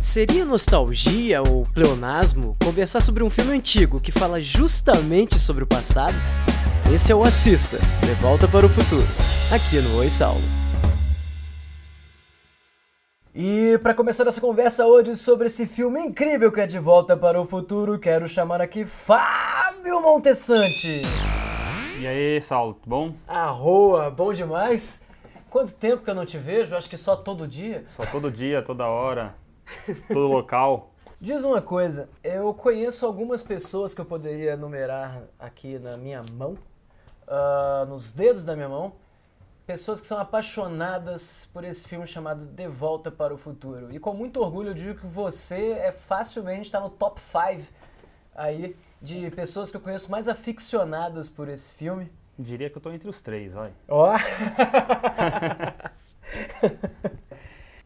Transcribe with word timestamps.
Seria 0.00 0.46
nostalgia 0.46 1.42
ou 1.42 1.66
pleonasmo 1.74 2.56
conversar 2.64 3.02
sobre 3.02 3.22
um 3.22 3.28
filme 3.28 3.52
antigo 3.52 4.00
que 4.00 4.10
fala 4.10 4.40
justamente 4.40 5.38
sobre 5.38 5.62
o 5.62 5.66
passado? 5.66 6.14
Esse 6.90 7.12
é 7.12 7.14
o 7.14 7.22
Assista, 7.22 7.76
De 8.02 8.14
Volta 8.14 8.48
para 8.48 8.64
o 8.64 8.68
Futuro, 8.70 9.06
aqui 9.54 9.78
no 9.78 9.98
Oi 9.98 10.08
Saulo. 10.08 10.40
E 13.34 13.78
para 13.82 13.92
começar 13.92 14.26
essa 14.26 14.40
conversa 14.40 14.86
hoje 14.86 15.14
sobre 15.14 15.48
esse 15.48 15.66
filme 15.66 16.00
incrível 16.00 16.50
que 16.50 16.62
é 16.62 16.66
De 16.66 16.78
Volta 16.78 17.14
para 17.14 17.38
o 17.38 17.44
Futuro, 17.44 17.98
quero 17.98 18.26
chamar 18.26 18.62
aqui 18.62 18.86
Fábio 18.86 20.00
Montessante. 20.00 21.02
E 22.00 22.06
aí, 22.06 22.40
Saulo, 22.40 22.72
tudo 22.72 22.88
bom? 22.88 23.14
Arroa, 23.28 24.10
bom 24.10 24.32
demais? 24.32 25.02
Quanto 25.50 25.74
tempo 25.74 26.02
que 26.02 26.08
eu 26.08 26.14
não 26.14 26.24
te 26.24 26.38
vejo? 26.38 26.74
Acho 26.74 26.88
que 26.88 26.96
só 26.96 27.16
todo 27.16 27.46
dia. 27.46 27.84
Só 27.96 28.06
todo 28.06 28.30
dia, 28.30 28.62
toda 28.62 28.86
hora, 28.86 29.34
todo 30.08 30.26
local. 30.26 30.90
Diz 31.20 31.44
uma 31.44 31.60
coisa, 31.60 32.08
eu 32.24 32.54
conheço 32.54 33.04
algumas 33.04 33.42
pessoas 33.42 33.94
que 33.94 34.00
eu 34.00 34.06
poderia 34.06 34.52
enumerar 34.52 35.22
aqui 35.38 35.78
na 35.78 35.96
minha 35.96 36.22
mão, 36.32 36.56
uh, 37.26 37.84
nos 37.86 38.10
dedos 38.10 38.44
da 38.44 38.56
minha 38.56 38.68
mão, 38.70 38.94
pessoas 39.66 40.00
que 40.00 40.06
são 40.06 40.18
apaixonadas 40.18 41.48
por 41.52 41.62
esse 41.62 41.86
filme 41.86 42.06
chamado 42.06 42.44
De 42.46 42.66
Volta 42.66 43.10
para 43.10 43.34
o 43.34 43.36
Futuro. 43.36 43.92
E 43.92 44.00
com 44.00 44.14
muito 44.14 44.40
orgulho 44.40 44.70
eu 44.70 44.74
digo 44.74 44.98
que 44.98 45.06
você 45.06 45.72
é 45.72 45.92
facilmente 45.92 46.62
está 46.62 46.80
no 46.80 46.90
top 46.90 47.20
5 47.20 47.70
aí 48.34 48.74
de 49.00 49.30
pessoas 49.30 49.70
que 49.70 49.76
eu 49.76 49.80
conheço 49.80 50.10
mais 50.10 50.26
aficionadas 50.28 51.28
por 51.28 51.48
esse 51.48 51.72
filme. 51.72 52.10
Diria 52.38 52.70
que 52.70 52.78
eu 52.78 52.82
tô 52.82 52.90
entre 52.90 53.08
os 53.08 53.20
três, 53.20 53.54
olha. 53.54 53.72
Ó! 53.86 54.16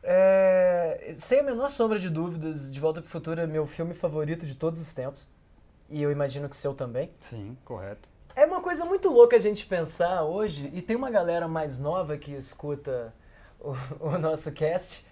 é, 0.03 0.73
sem 1.16 1.41
a 1.41 1.43
menor 1.43 1.71
sombra 1.71 1.98
de 1.98 2.09
dúvidas, 2.11 2.73
De 2.73 2.80
Volta 2.80 3.01
para 3.01 3.09
o 3.09 3.11
Futuro 3.11 3.41
é 3.41 3.47
meu 3.47 3.66
filme 3.66 3.95
favorito 3.95 4.47
de 4.47 4.55
todos 4.55 4.80
os 4.80 4.93
tempos. 4.93 5.29
E 5.89 6.03
eu 6.03 6.11
imagino 6.11 6.48
que 6.48 6.56
seu 6.56 6.75
também. 6.75 7.11
Sim, 7.20 7.56
correto. 7.64 8.09
É 8.37 8.45
uma 8.45 8.61
coisa 8.61 8.84
muito 8.84 9.09
louca 9.11 9.37
a 9.37 9.39
gente 9.39 9.65
pensar 9.67 10.25
hoje, 10.25 10.70
e 10.72 10.83
tem 10.83 10.97
uma 10.97 11.11
galera 11.11 11.47
mais 11.47 11.78
nova 11.78 12.19
que 12.19 12.33
escuta 12.33 13.15
o, 13.61 13.75
o 14.00 14.19
nosso 14.19 14.53
cast. 14.53 15.06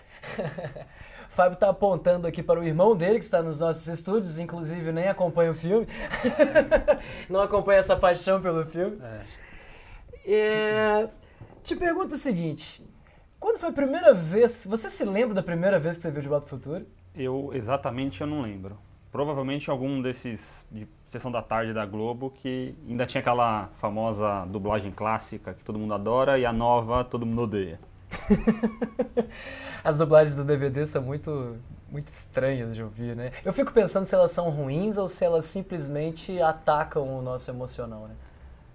O 1.27 1.31
Fábio 1.31 1.55
está 1.55 1.69
apontando 1.69 2.27
aqui 2.27 2.43
para 2.43 2.59
o 2.59 2.65
irmão 2.65 2.97
dele, 2.97 3.19
que 3.19 3.25
está 3.25 3.43
nos 3.43 3.61
nossos 3.61 3.87
estúdios, 3.87 4.39
inclusive 4.39 4.91
nem 4.93 5.09
acompanha 5.09 5.53
o 5.53 5.55
filme. 5.55 5.87
Não 7.31 7.41
acompanha 7.41 7.81
essa 7.81 7.97
paixão 7.97 8.41
pelo 8.41 8.65
filme. 8.67 8.99
É. 9.03 9.43
É, 10.25 11.09
te 11.63 11.75
pergunto 11.75 12.15
o 12.15 12.19
seguinte: 12.19 12.85
quando 13.43 13.59
foi 13.59 13.71
a 13.71 13.73
primeira 13.73 14.15
vez. 14.15 14.65
Você 14.71 14.89
se 14.89 15.05
lembra 15.05 15.35
da 15.35 15.43
primeira 15.43 15.79
vez 15.79 15.97
que 15.97 16.03
você 16.03 16.13
viu 16.13 16.23
De 16.23 16.29
Volta 16.29 16.47
ao 16.47 16.49
Futuro? 16.49 16.87
Eu, 17.13 17.51
exatamente, 17.53 18.21
eu 18.21 18.27
não 18.27 18.41
lembro. 18.41 18.79
Provavelmente 19.11 19.69
algum 19.69 20.01
desses 20.01 20.65
de 20.71 20.87
sessão 21.11 21.31
da 21.31 21.43
tarde 21.43 21.75
da 21.75 21.85
Globo 21.85 22.31
que 22.31 22.75
ainda 22.89 23.05
tinha 23.05 23.21
aquela 23.21 23.69
famosa 23.79 24.47
dublagem 24.47 24.93
clássica 24.93 25.53
que 25.55 25.65
todo 25.65 25.79
mundo 25.79 25.93
adora 25.93 26.39
e 26.39 26.47
a 26.47 26.53
nova 26.53 27.05
todo 27.05 27.27
mundo 27.27 27.43
odeia. 27.43 27.81
As 29.83 29.99
dublagens 29.99 30.37
do 30.37 30.45
DVD 30.45 30.87
são 30.87 31.03
muito, 31.03 31.57
muito 31.91 32.07
estranhas 32.07 32.75
de 32.75 32.83
ouvir, 32.83 33.17
né? 33.17 33.33
Eu 33.45 33.53
fico 33.53 33.73
pensando 33.73 34.07
se 34.07 34.15
elas 34.15 34.31
são 34.31 34.49
ruins 34.51 34.97
ou 34.97 35.09
se 35.09 35.25
elas 35.25 35.47
simplesmente 35.47 36.41
atacam 36.41 37.19
o 37.19 37.21
nosso 37.21 37.51
emocional, 37.51 38.07
né? 38.07 38.15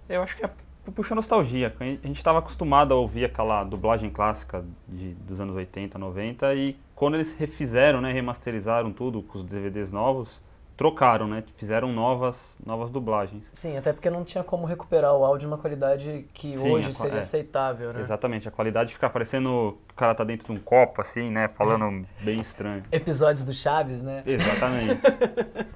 Eu 0.10 0.22
acho 0.22 0.36
que 0.36 0.46
é 0.46 0.52
puxa 0.92 1.16
nostalgia. 1.16 1.74
A 1.80 1.84
gente 1.84 2.18
estava 2.18 2.40
acostumado 2.40 2.94
a 2.94 2.98
ouvir 2.98 3.26
aquela 3.26 3.64
dublagem 3.64 4.10
clássica 4.10 4.64
de, 4.88 5.14
dos 5.14 5.40
anos 5.40 5.56
80, 5.56 5.98
90 5.98 6.56
e 6.56 6.78
quando 6.96 7.16
eles 7.16 7.34
refizeram, 7.36 8.02
né, 8.02 8.12
remasterizaram 8.12 8.92
tudo 8.92 9.22
com 9.22 9.38
os 9.38 9.44
DVDs 9.44 9.92
novos, 9.92 10.42
trocaram, 10.78 11.28
né? 11.28 11.44
Fizeram 11.58 11.92
novas, 11.92 12.56
novas 12.64 12.92
dublagens. 12.92 13.44
Sim, 13.52 13.76
até 13.78 13.92
porque 13.92 14.10
não 14.12 14.24
tinha 14.24 14.44
como 14.44 14.68
recuperar 14.68 15.14
o 15.16 15.26
áudio 15.26 15.50
numa 15.50 15.58
qualidade 15.58 16.28
que 16.34 16.56
Sim, 16.56 16.72
hoje 16.72 16.94
seria 16.94 17.16
é, 17.16 17.20
aceitável, 17.20 17.92
né? 17.92 18.00
Exatamente, 18.00 18.48
a 18.48 18.52
qualidade 18.52 18.94
fica 18.94 19.10
parecendo 19.10 19.78
que 19.88 19.94
o 19.94 19.98
cara 19.98 20.14
tá 20.14 20.24
dentro 20.24 20.54
de 20.54 20.60
um 20.60 20.62
copo, 20.62 21.02
assim, 21.02 21.32
né? 21.32 21.48
Falando 21.48 22.06
é. 22.22 22.24
bem 22.24 22.40
estranho. 22.40 22.84
Episódios 22.92 23.44
do 23.44 23.54
Chaves, 23.54 24.04
né? 24.04 24.22
Exatamente. 24.26 25.02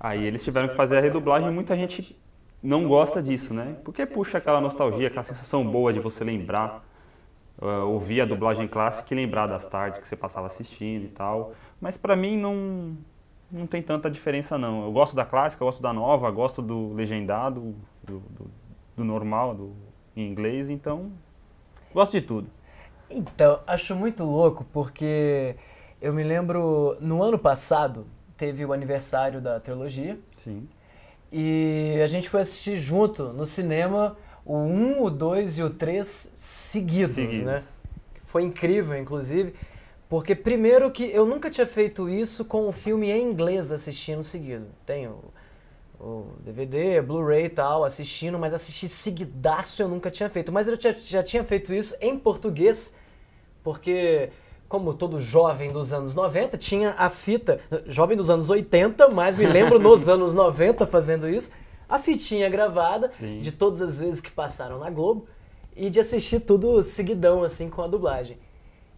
Aí 0.00 0.24
eles 0.24 0.42
tiveram 0.42 0.68
que 0.68 0.74
fazer 0.74 0.96
a 0.96 1.00
redublagem 1.00 1.48
e 1.48 1.52
muita 1.52 1.76
gente 1.76 2.18
não 2.64 2.88
gosta 2.88 3.22
disso, 3.22 3.52
né? 3.52 3.76
Porque 3.84 4.06
puxa 4.06 4.38
aquela 4.38 4.60
nostalgia, 4.60 5.08
aquela 5.08 5.22
sensação 5.22 5.62
boa 5.64 5.92
de 5.92 6.00
você 6.00 6.24
lembrar, 6.24 6.82
uh, 7.60 7.86
ouvir 7.86 8.22
a 8.22 8.24
dublagem 8.24 8.66
clássica 8.66 9.12
e 9.12 9.16
lembrar 9.16 9.46
das 9.46 9.66
tardes 9.66 10.00
que 10.00 10.08
você 10.08 10.16
passava 10.16 10.46
assistindo 10.46 11.04
e 11.04 11.08
tal. 11.08 11.52
Mas 11.78 11.98
para 11.98 12.16
mim 12.16 12.38
não 12.38 12.96
não 13.52 13.66
tem 13.66 13.82
tanta 13.82 14.10
diferença 14.10 14.56
não. 14.56 14.84
Eu 14.84 14.92
gosto 14.92 15.14
da 15.14 15.24
clássica, 15.26 15.62
eu 15.62 15.66
gosto 15.66 15.82
da 15.82 15.92
nova, 15.92 16.30
gosto 16.30 16.62
do 16.62 16.92
legendado, 16.94 17.76
do, 18.02 18.18
do, 18.20 18.50
do 18.96 19.04
normal, 19.04 19.54
do 19.54 19.72
em 20.16 20.26
inglês, 20.26 20.70
então 20.70 21.12
gosto 21.92 22.12
de 22.12 22.22
tudo. 22.22 22.48
Então, 23.10 23.60
acho 23.66 23.94
muito 23.94 24.24
louco 24.24 24.64
porque 24.72 25.54
eu 26.00 26.14
me 26.14 26.22
lembro 26.22 26.96
no 27.00 27.22
ano 27.22 27.38
passado 27.38 28.06
teve 28.36 28.64
o 28.64 28.72
aniversário 28.72 29.40
da 29.40 29.60
trilogia. 29.60 30.18
Sim. 30.36 30.66
E 31.36 32.00
a 32.00 32.06
gente 32.06 32.30
foi 32.30 32.42
assistir 32.42 32.78
junto 32.78 33.32
no 33.32 33.44
cinema 33.44 34.16
o 34.46 34.56
1, 34.56 35.02
o 35.02 35.10
2 35.10 35.58
e 35.58 35.62
o 35.64 35.70
3 35.70 36.32
seguidos, 36.38 37.16
seguidos. 37.16 37.42
né? 37.42 37.60
Foi 38.26 38.44
incrível, 38.44 38.96
inclusive. 38.96 39.52
Porque 40.08 40.36
primeiro 40.36 40.88
que 40.92 41.10
eu 41.10 41.26
nunca 41.26 41.50
tinha 41.50 41.66
feito 41.66 42.08
isso 42.08 42.44
com 42.44 42.68
o 42.68 42.72
filme 42.72 43.10
em 43.10 43.32
inglês 43.32 43.72
assistindo 43.72 44.22
seguido. 44.22 44.66
Tenho 44.86 45.24
o 45.98 46.28
DVD, 46.44 47.02
Blu-ray 47.02 47.46
e 47.46 47.50
tal, 47.50 47.82
assistindo, 47.82 48.38
mas 48.38 48.54
assistir 48.54 48.86
seguidaço 48.86 49.82
eu 49.82 49.88
nunca 49.88 50.12
tinha 50.12 50.30
feito. 50.30 50.52
Mas 50.52 50.68
eu 50.68 50.80
já, 50.80 50.92
já 50.92 51.20
tinha 51.24 51.42
feito 51.42 51.74
isso 51.74 51.96
em 52.00 52.16
português, 52.16 52.94
porque 53.60 54.30
como 54.68 54.94
todo 54.94 55.20
jovem 55.20 55.72
dos 55.72 55.92
anos 55.92 56.14
90, 56.14 56.56
tinha 56.58 56.94
a 56.98 57.10
fita, 57.10 57.60
jovem 57.86 58.16
dos 58.16 58.30
anos 58.30 58.50
80, 58.50 59.08
mas 59.08 59.36
me 59.36 59.46
lembro 59.46 59.78
nos 59.78 60.08
anos 60.08 60.32
90 60.32 60.86
fazendo 60.86 61.28
isso, 61.28 61.52
a 61.88 61.98
fitinha 61.98 62.48
gravada 62.48 63.10
Sim. 63.18 63.40
de 63.40 63.52
todas 63.52 63.82
as 63.82 63.98
vezes 63.98 64.20
que 64.20 64.30
passaram 64.30 64.78
na 64.78 64.90
Globo 64.90 65.26
e 65.76 65.90
de 65.90 66.00
assistir 66.00 66.40
tudo 66.40 66.82
seguidão 66.82 67.42
assim 67.42 67.68
com 67.68 67.82
a 67.82 67.86
dublagem. 67.86 68.38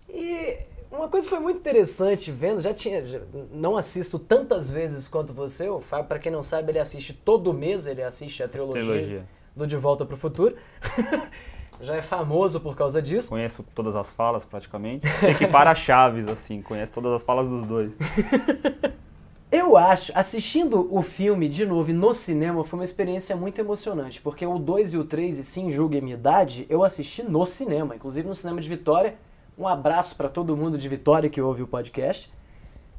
E 0.08 0.58
uma 0.90 1.08
coisa 1.08 1.28
foi 1.28 1.40
muito 1.40 1.58
interessante 1.58 2.30
vendo, 2.30 2.62
já 2.62 2.72
tinha, 2.72 3.04
já, 3.04 3.20
não 3.52 3.76
assisto 3.76 4.18
tantas 4.18 4.70
vezes 4.70 5.08
quanto 5.08 5.32
você, 5.32 5.68
o 5.68 5.80
Fábio, 5.80 6.06
para 6.06 6.18
quem 6.18 6.30
não 6.30 6.42
sabe, 6.42 6.70
ele 6.70 6.78
assiste 6.78 7.12
todo 7.12 7.52
mês, 7.52 7.86
ele 7.86 8.02
assiste 8.02 8.42
a 8.42 8.48
trilogia, 8.48 8.82
trilogia. 8.82 9.26
do 9.54 9.66
De 9.66 9.76
Volta 9.76 10.06
para 10.06 10.14
o 10.14 10.18
Futuro. 10.18 10.56
já 11.80 11.96
é 11.96 12.02
famoso 12.02 12.60
por 12.60 12.76
causa 12.76 13.00
disso. 13.00 13.30
Conheço 13.30 13.64
todas 13.74 13.94
as 13.94 14.10
falas 14.12 14.44
praticamente. 14.44 15.08
Sei 15.20 15.34
que 15.34 15.46
para 15.46 15.74
Chaves, 15.76 16.26
assim, 16.28 16.62
conhece 16.62 16.92
todas 16.92 17.12
as 17.12 17.22
falas 17.22 17.48
dos 17.48 17.64
dois. 17.64 17.92
Eu 19.50 19.76
acho, 19.76 20.10
assistindo 20.14 20.88
o 20.92 21.02
filme 21.02 21.48
de 21.48 21.64
novo 21.64 21.92
no 21.92 22.12
cinema 22.12 22.64
foi 22.64 22.80
uma 22.80 22.84
experiência 22.84 23.36
muito 23.36 23.60
emocionante, 23.60 24.20
porque 24.20 24.44
o 24.44 24.58
2 24.58 24.94
e 24.94 24.98
o 24.98 25.04
3, 25.04 25.38
e 25.38 25.44
sim, 25.44 25.70
julguem 25.70 26.00
minha 26.00 26.16
idade, 26.16 26.66
eu 26.68 26.82
assisti 26.82 27.22
no 27.22 27.46
cinema, 27.46 27.94
inclusive 27.94 28.26
no 28.26 28.34
cinema 28.34 28.60
de 28.60 28.68
Vitória, 28.68 29.14
um 29.56 29.66
abraço 29.66 30.16
para 30.16 30.28
todo 30.28 30.56
mundo 30.56 30.76
de 30.76 30.88
Vitória 30.88 31.30
que 31.30 31.40
ouve 31.40 31.62
o 31.62 31.66
podcast. 31.66 32.30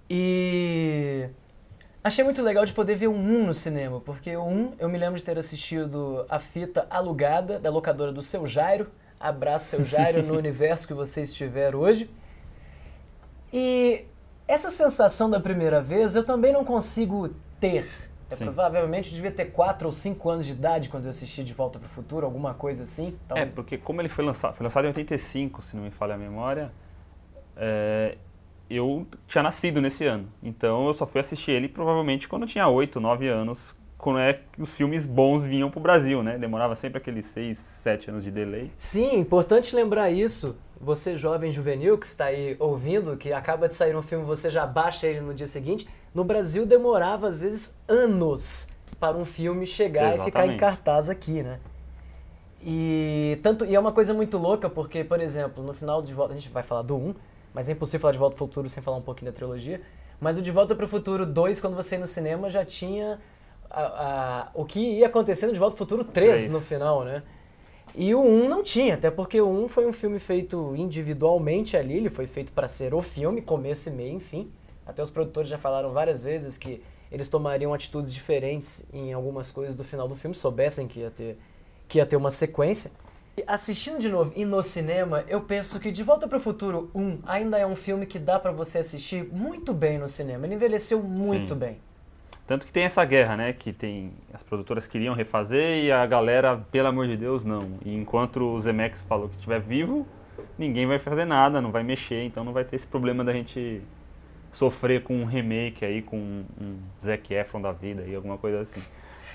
E 0.09 1.27
achei 2.03 2.23
muito 2.23 2.41
legal 2.41 2.65
de 2.65 2.73
poder 2.73 2.95
ver 2.95 3.07
o 3.07 3.13
1 3.13 3.45
no 3.45 3.53
cinema, 3.53 3.99
porque 4.01 4.35
o 4.35 4.43
1 4.43 4.73
eu 4.79 4.89
me 4.89 4.97
lembro 4.97 5.17
de 5.17 5.23
ter 5.23 5.37
assistido 5.37 6.25
a 6.29 6.39
fita 6.39 6.87
alugada 6.89 7.59
da 7.59 7.69
locadora 7.69 8.11
do 8.11 8.21
Seu 8.21 8.47
Jairo. 8.47 8.87
Abraço, 9.19 9.65
Seu 9.65 9.83
Jairo, 9.83 10.23
no 10.23 10.35
universo 10.37 10.87
que 10.87 10.93
você 10.93 11.21
estiver 11.21 11.75
hoje. 11.75 12.09
E 13.51 14.05
essa 14.47 14.69
sensação 14.69 15.29
da 15.29 15.39
primeira 15.39 15.81
vez 15.81 16.15
eu 16.15 16.23
também 16.23 16.53
não 16.53 16.63
consigo 16.63 17.29
ter 17.59 17.87
é, 18.29 18.35
provavelmente 18.35 19.09
eu 19.09 19.15
devia 19.15 19.31
ter 19.31 19.45
4 19.45 19.87
ou 19.87 19.93
5 19.93 20.29
anos 20.29 20.45
de 20.45 20.51
idade 20.51 20.89
quando 20.89 21.05
eu 21.05 21.09
assisti 21.09 21.43
De 21.43 21.53
Volta 21.53 21.79
para 21.79 21.87
o 21.87 21.89
Futuro, 21.89 22.25
alguma 22.25 22.53
coisa 22.53 22.83
assim. 22.83 23.17
Talvez. 23.27 23.51
É, 23.51 23.55
porque 23.55 23.77
como 23.77 24.01
ele 24.01 24.09
foi 24.09 24.25
lançado, 24.25 24.53
foi 24.53 24.63
lançado 24.63 24.83
em 24.85 24.87
85, 24.87 25.61
se 25.61 25.75
não 25.75 25.83
me 25.83 25.91
falha 25.91 26.15
a 26.15 26.17
memória, 26.17 26.71
é, 27.55 28.17
eu 28.69 29.07
tinha 29.27 29.43
nascido 29.43 29.81
nesse 29.81 30.05
ano. 30.05 30.27
Então 30.41 30.87
eu 30.87 30.93
só 30.93 31.05
fui 31.05 31.19
assistir 31.19 31.51
ele 31.51 31.67
provavelmente 31.67 32.27
quando 32.27 32.43
eu 32.43 32.47
tinha 32.47 32.67
8, 32.67 32.99
9 32.99 33.27
anos, 33.27 33.75
quando 33.97 34.19
é 34.19 34.33
que 34.33 34.61
os 34.61 34.73
filmes 34.73 35.05
bons 35.05 35.43
vinham 35.43 35.69
para 35.69 35.79
o 35.79 35.81
Brasil, 35.81 36.21
né? 36.21 36.37
Demorava 36.37 36.75
sempre 36.75 36.97
aqueles 36.97 37.25
6, 37.25 37.57
7 37.57 38.11
anos 38.11 38.23
de 38.23 38.31
delay. 38.31 38.71
Sim, 38.77 39.19
importante 39.19 39.75
lembrar 39.75 40.11
isso. 40.11 40.55
Você 40.79 41.17
jovem 41.17 41.51
juvenil 41.51 41.97
que 41.97 42.05
está 42.05 42.25
aí 42.25 42.55
ouvindo, 42.59 43.17
que 43.17 43.33
acaba 43.33 43.67
de 43.67 43.73
sair 43.73 43.95
um 43.95 44.03
filme, 44.03 44.23
você 44.23 44.49
já 44.49 44.65
baixa 44.67 45.07
ele 45.07 45.21
no 45.21 45.33
dia 45.33 45.47
seguinte 45.47 45.87
no 46.17 46.23
Brasil 46.23 46.65
demorava 46.65 47.27
às 47.27 47.39
vezes 47.39 47.77
anos 47.87 48.69
para 48.99 49.15
um 49.15 49.23
filme 49.23 49.67
chegar 49.67 50.15
Exatamente. 50.15 50.21
e 50.21 50.25
ficar 50.25 50.47
em 50.47 50.57
cartaz 50.57 51.09
aqui, 51.11 51.43
né? 51.43 51.59
E, 52.59 53.37
tanto, 53.43 53.63
e 53.65 53.75
é 53.75 53.79
uma 53.79 53.91
coisa 53.91 54.15
muito 54.15 54.35
louca 54.37 54.67
porque, 54.67 55.03
por 55.03 55.21
exemplo, 55.21 55.63
no 55.63 55.75
final 55.75 56.01
de 56.01 56.11
volta, 56.11 56.33
a 56.33 56.35
gente 56.35 56.49
vai 56.49 56.63
falar 56.63 56.81
do 56.81 56.95
1, 56.95 57.13
mas 57.57 57.67
é 57.67 57.71
impossível 57.71 58.01
falar 58.01 58.11
de 58.11 58.19
Volta 58.19 58.35
para 58.35 58.43
o 58.43 58.47
Futuro 58.47 58.69
sem 58.69 58.83
falar 58.83 58.97
um 58.97 59.01
pouquinho 59.01 59.31
da 59.31 59.35
trilogia. 59.35 59.81
Mas 60.21 60.37
o 60.37 60.43
De 60.43 60.51
Volta 60.51 60.75
para 60.75 60.85
o 60.85 60.87
Futuro 60.87 61.25
2, 61.25 61.59
quando 61.59 61.75
você 61.75 61.95
ia 61.95 61.99
no 61.99 62.05
cinema, 62.05 62.51
já 62.51 62.63
tinha 62.63 63.19
a, 63.67 63.81
a, 63.81 64.51
o 64.53 64.63
que 64.63 64.79
ia 64.79 65.07
acontecendo 65.07 65.53
de 65.53 65.57
Volta 65.57 65.75
para 65.75 65.83
o 65.83 65.87
Futuro 65.87 66.03
3, 66.03 66.41
3 66.41 66.51
no 66.51 66.61
final, 66.61 67.03
né? 67.03 67.23
E 67.95 68.13
o 68.13 68.21
1 68.21 68.47
não 68.47 68.61
tinha, 68.61 68.93
até 68.93 69.09
porque 69.09 69.41
o 69.41 69.49
1 69.49 69.69
foi 69.69 69.87
um 69.87 69.91
filme 69.91 70.19
feito 70.19 70.75
individualmente 70.75 71.75
ali, 71.75 71.97
ele 71.97 72.11
foi 72.11 72.27
feito 72.27 72.51
para 72.51 72.67
ser 72.67 72.93
o 72.93 73.01
filme, 73.01 73.41
começo 73.41 73.89
e 73.89 73.91
meio, 73.91 74.13
enfim. 74.13 74.51
Até 74.85 75.01
os 75.01 75.09
produtores 75.09 75.49
já 75.49 75.57
falaram 75.57 75.91
várias 75.91 76.21
vezes 76.21 76.59
que 76.59 76.83
eles 77.11 77.27
tomariam 77.27 77.73
atitudes 77.73 78.13
diferentes 78.13 78.85
em 78.93 79.13
algumas 79.13 79.49
coisas 79.49 79.73
do 79.73 79.83
final 79.83 80.07
do 80.07 80.13
filme, 80.13 80.35
soubessem 80.35 80.87
que 80.87 80.99
ia 80.99 81.09
ter, 81.09 81.39
que 81.87 81.97
ia 81.97 82.05
ter 82.05 82.17
uma 82.17 82.29
sequência. 82.29 82.91
Assistindo 83.45 83.99
de 83.99 84.09
novo 84.09 84.31
e 84.35 84.43
no 84.45 84.63
cinema, 84.63 85.23
eu 85.27 85.41
penso 85.41 85.79
que 85.79 85.91
De 85.91 86.01
Volta 86.01 86.27
para 86.27 86.37
o 86.37 86.41
Futuro 86.41 86.89
1 86.95 87.19
ainda 87.25 87.57
é 87.57 87.67
um 87.67 87.75
filme 87.75 88.05
que 88.05 88.17
dá 88.17 88.39
para 88.39 88.51
você 88.51 88.79
assistir 88.79 89.29
muito 89.31 89.73
bem 89.73 89.99
no 89.99 90.07
cinema. 90.07 90.47
Ele 90.47 90.55
envelheceu 90.55 91.03
muito 91.03 91.53
Sim. 91.53 91.59
bem. 91.59 91.77
Tanto 92.47 92.65
que 92.65 92.71
tem 92.71 92.83
essa 92.83 93.03
guerra, 93.05 93.37
né? 93.37 93.53
Que 93.53 93.71
tem 93.71 94.11
as 94.33 94.41
produtoras 94.41 94.87
queriam 94.87 95.13
refazer 95.13 95.83
e 95.83 95.91
a 95.91 96.05
galera, 96.05 96.57
pelo 96.71 96.87
amor 96.87 97.07
de 97.07 97.15
Deus, 97.15 97.43
não. 97.43 97.77
E 97.85 97.93
enquanto 97.93 98.41
o 98.41 98.59
Zemeckis 98.59 99.01
falou 99.01 99.27
que 99.27 99.35
estiver 99.35 99.59
vivo, 99.59 100.07
ninguém 100.57 100.87
vai 100.87 100.97
fazer 100.97 101.25
nada, 101.25 101.61
não 101.61 101.71
vai 101.71 101.83
mexer, 101.83 102.23
então 102.23 102.43
não 102.43 102.53
vai 102.53 102.63
ter 102.63 102.77
esse 102.77 102.87
problema 102.87 103.23
da 103.23 103.33
gente 103.33 103.81
sofrer 104.51 105.03
com 105.03 105.15
um 105.15 105.25
remake 105.25 105.85
aí, 105.85 106.01
com 106.01 106.17
um 106.17 106.77
Zac 107.03 107.33
Efron 107.33 107.61
da 107.61 107.71
vida 107.71 108.03
e 108.07 108.15
alguma 108.15 108.37
coisa 108.37 108.61
assim. 108.61 108.81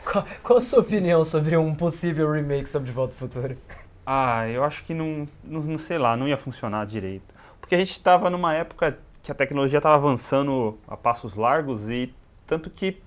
Qual, 0.04 0.26
qual, 0.42 0.58
a 0.58 0.62
sua 0.62 0.80
opinião 0.80 1.22
sobre 1.22 1.56
um 1.56 1.74
possível 1.74 2.32
remake 2.32 2.68
sobre 2.68 2.86
De 2.86 2.92
Volta 2.92 3.14
ao 3.14 3.18
Futuro? 3.18 3.56
Ah, 4.04 4.48
eu 4.48 4.64
acho 4.64 4.84
que 4.84 4.92
não, 4.92 5.28
não, 5.44 5.78
sei 5.78 5.98
lá, 5.98 6.16
não 6.16 6.26
ia 6.26 6.36
funcionar 6.36 6.84
direito. 6.86 7.34
Porque 7.60 7.74
a 7.74 7.78
gente 7.78 7.92
estava 7.92 8.28
numa 8.28 8.52
época 8.54 8.98
que 9.22 9.30
a 9.30 9.34
tecnologia 9.34 9.78
estava 9.78 9.94
avançando 9.94 10.78
a 10.88 10.96
passos 10.96 11.36
largos 11.36 11.88
e 11.88 12.12
tanto 12.46 12.68
que 12.68 13.00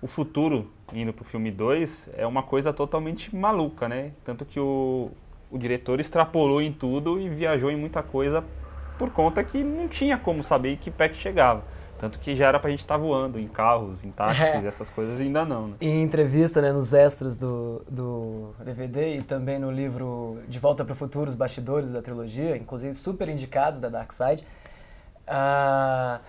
o 0.00 0.06
futuro, 0.06 0.70
indo 0.92 1.12
para 1.12 1.22
o 1.22 1.24
filme 1.24 1.50
2, 1.50 2.10
é 2.16 2.26
uma 2.26 2.42
coisa 2.42 2.72
totalmente 2.72 3.34
maluca, 3.34 3.88
né? 3.88 4.12
Tanto 4.24 4.44
que 4.44 4.60
o, 4.60 5.10
o 5.50 5.58
diretor 5.58 5.98
extrapolou 5.98 6.62
em 6.62 6.72
tudo 6.72 7.20
e 7.20 7.28
viajou 7.28 7.70
em 7.70 7.76
muita 7.76 8.02
coisa 8.02 8.44
por 8.98 9.10
conta 9.10 9.42
que 9.42 9.62
não 9.62 9.88
tinha 9.88 10.16
como 10.16 10.42
saber 10.42 10.76
que 10.76 10.90
pé 10.90 11.08
que 11.08 11.16
chegava. 11.16 11.64
Tanto 11.98 12.18
que 12.18 12.36
já 12.36 12.48
era 12.48 12.58
pra 12.58 12.70
gente 12.70 12.80
estar 12.80 12.94
tá 12.94 13.00
voando 13.00 13.38
em 13.38 13.48
carros, 13.48 14.04
em 14.04 14.10
táxis, 14.10 14.44
é. 14.64 14.66
essas 14.66 14.90
coisas, 14.90 15.20
ainda 15.20 15.44
não. 15.44 15.68
Né? 15.68 15.74
Em 15.80 16.02
entrevista, 16.02 16.60
né, 16.60 16.72
nos 16.72 16.92
extras 16.92 17.36
do, 17.38 17.82
do 17.88 18.54
DVD 18.64 19.16
e 19.16 19.22
também 19.22 19.58
no 19.58 19.70
livro 19.70 20.38
De 20.48 20.58
Volta 20.58 20.84
para 20.84 20.92
o 20.92 20.96
Futuro, 20.96 21.28
os 21.28 21.34
bastidores 21.34 21.92
da 21.92 22.02
trilogia, 22.02 22.56
inclusive 22.56 22.94
super 22.94 23.28
indicados 23.28 23.80
da 23.80 23.88
Dark 23.88 24.12
Side, 24.12 24.44
uh, 25.26 26.20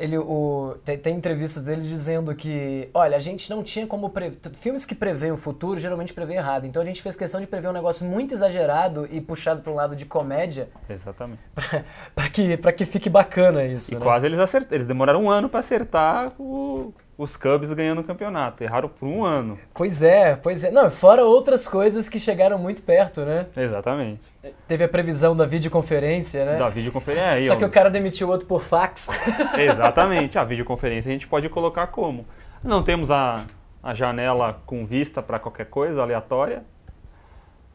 ele, 0.00 0.16
o, 0.16 0.76
tem, 0.84 0.98
tem, 0.98 1.14
entrevistas 1.14 1.62
dele 1.62 1.82
dizendo 1.82 2.34
que, 2.34 2.88
olha, 2.94 3.16
a 3.16 3.20
gente 3.20 3.50
não 3.50 3.62
tinha 3.62 3.86
como. 3.86 4.08
Pre... 4.08 4.32
Filmes 4.54 4.86
que 4.86 4.94
preveem 4.94 5.30
o 5.30 5.36
futuro 5.36 5.78
geralmente 5.78 6.14
preveem 6.14 6.38
errado. 6.38 6.66
Então 6.66 6.80
a 6.80 6.84
gente 6.84 7.02
fez 7.02 7.14
questão 7.14 7.40
de 7.40 7.46
prever 7.46 7.68
um 7.68 7.72
negócio 7.72 8.06
muito 8.06 8.32
exagerado 8.32 9.06
e 9.10 9.20
puxado 9.20 9.60
para 9.60 9.70
um 9.70 9.74
lado 9.74 9.94
de 9.94 10.06
comédia. 10.06 10.70
Exatamente. 10.88 11.40
para 12.14 12.28
que, 12.30 12.56
que 12.56 12.86
fique 12.86 13.10
bacana 13.10 13.62
isso. 13.64 13.92
E 13.92 13.98
né? 13.98 14.00
quase 14.00 14.24
eles 14.24 14.38
acertaram. 14.38 14.74
Eles 14.74 14.86
demoraram 14.86 15.24
um 15.24 15.30
ano 15.30 15.48
para 15.48 15.60
acertar 15.60 16.32
o, 16.40 16.94
os 17.18 17.36
Cubs 17.36 17.70
ganhando 17.74 18.00
o 18.00 18.04
campeonato. 18.04 18.64
Erraram 18.64 18.88
por 18.88 19.06
um 19.06 19.24
ano. 19.24 19.58
Pois 19.74 20.02
é, 20.02 20.34
pois 20.34 20.64
é. 20.64 20.70
Não, 20.70 20.90
fora 20.90 21.24
outras 21.24 21.68
coisas 21.68 22.08
que 22.08 22.18
chegaram 22.18 22.58
muito 22.58 22.82
perto, 22.82 23.20
né? 23.20 23.46
Exatamente. 23.54 24.29
Teve 24.66 24.84
a 24.84 24.88
previsão 24.88 25.36
da 25.36 25.44
videoconferência, 25.44 26.46
né? 26.46 26.56
Da 26.56 26.68
videoconferência, 26.70 27.24
é, 27.24 27.30
aí, 27.30 27.44
Só 27.44 27.56
que 27.56 27.64
o 27.64 27.70
cara 27.70 27.90
demitiu 27.90 28.28
o 28.28 28.30
outro 28.30 28.46
por 28.46 28.62
fax. 28.62 29.08
Exatamente. 29.58 30.38
A 30.38 30.44
videoconferência 30.44 31.10
a 31.10 31.12
gente 31.12 31.28
pode 31.28 31.48
colocar 31.50 31.88
como? 31.88 32.24
Não 32.64 32.82
temos 32.82 33.10
a, 33.10 33.44
a 33.82 33.92
janela 33.92 34.60
com 34.64 34.86
vista 34.86 35.22
para 35.22 35.38
qualquer 35.38 35.66
coisa 35.66 36.00
aleatória. 36.00 36.64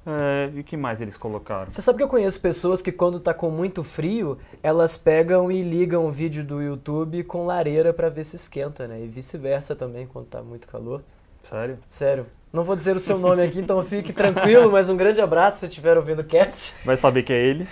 É, 0.07 0.51
e 0.53 0.59
o 0.59 0.63
que 0.63 0.77
mais 0.77 1.01
eles 1.01 1.17
colocaram? 1.17 1.71
Você 1.71 1.81
sabe 1.81 1.97
que 1.97 2.03
eu 2.03 2.07
conheço 2.07 2.39
pessoas 2.39 2.81
que 2.81 2.91
quando 2.91 3.19
tá 3.19 3.33
com 3.33 3.50
muito 3.50 3.83
frio, 3.83 4.38
elas 4.62 4.97
pegam 4.97 5.51
e 5.51 5.63
ligam 5.63 6.06
o 6.06 6.12
vídeo 6.12 6.44
do 6.44 6.62
YouTube 6.62 7.23
com 7.23 7.45
lareira 7.45 7.91
para 7.91 8.09
ver 8.09 8.23
se 8.23 8.35
esquenta, 8.35 8.88
né? 8.88 9.03
E 9.03 9.07
vice-versa 9.07 9.75
também 9.75 10.06
quando 10.06 10.27
tá 10.27 10.41
muito 10.41 10.67
calor. 10.67 11.03
Sério? 11.44 11.79
Sério. 11.89 12.25
Não 12.56 12.63
vou 12.63 12.74
dizer 12.74 12.96
o 12.96 13.02
seu 13.02 13.18
nome 13.18 13.44
aqui, 13.44 13.60
então 13.60 13.84
fique 13.84 14.13
tranquilo, 14.13 14.72
mas 14.72 14.90
um 14.90 14.96
grande 14.96 15.19
abraço 15.19 15.60
se 15.60 15.66
estiver 15.66 15.98
ouvindo 15.98 16.19
o 16.19 16.24
cast. 16.24 16.74
Vai 16.86 16.96
saber 16.96 17.24
que 17.24 17.34
é 17.34 17.36
ele. 17.36 17.68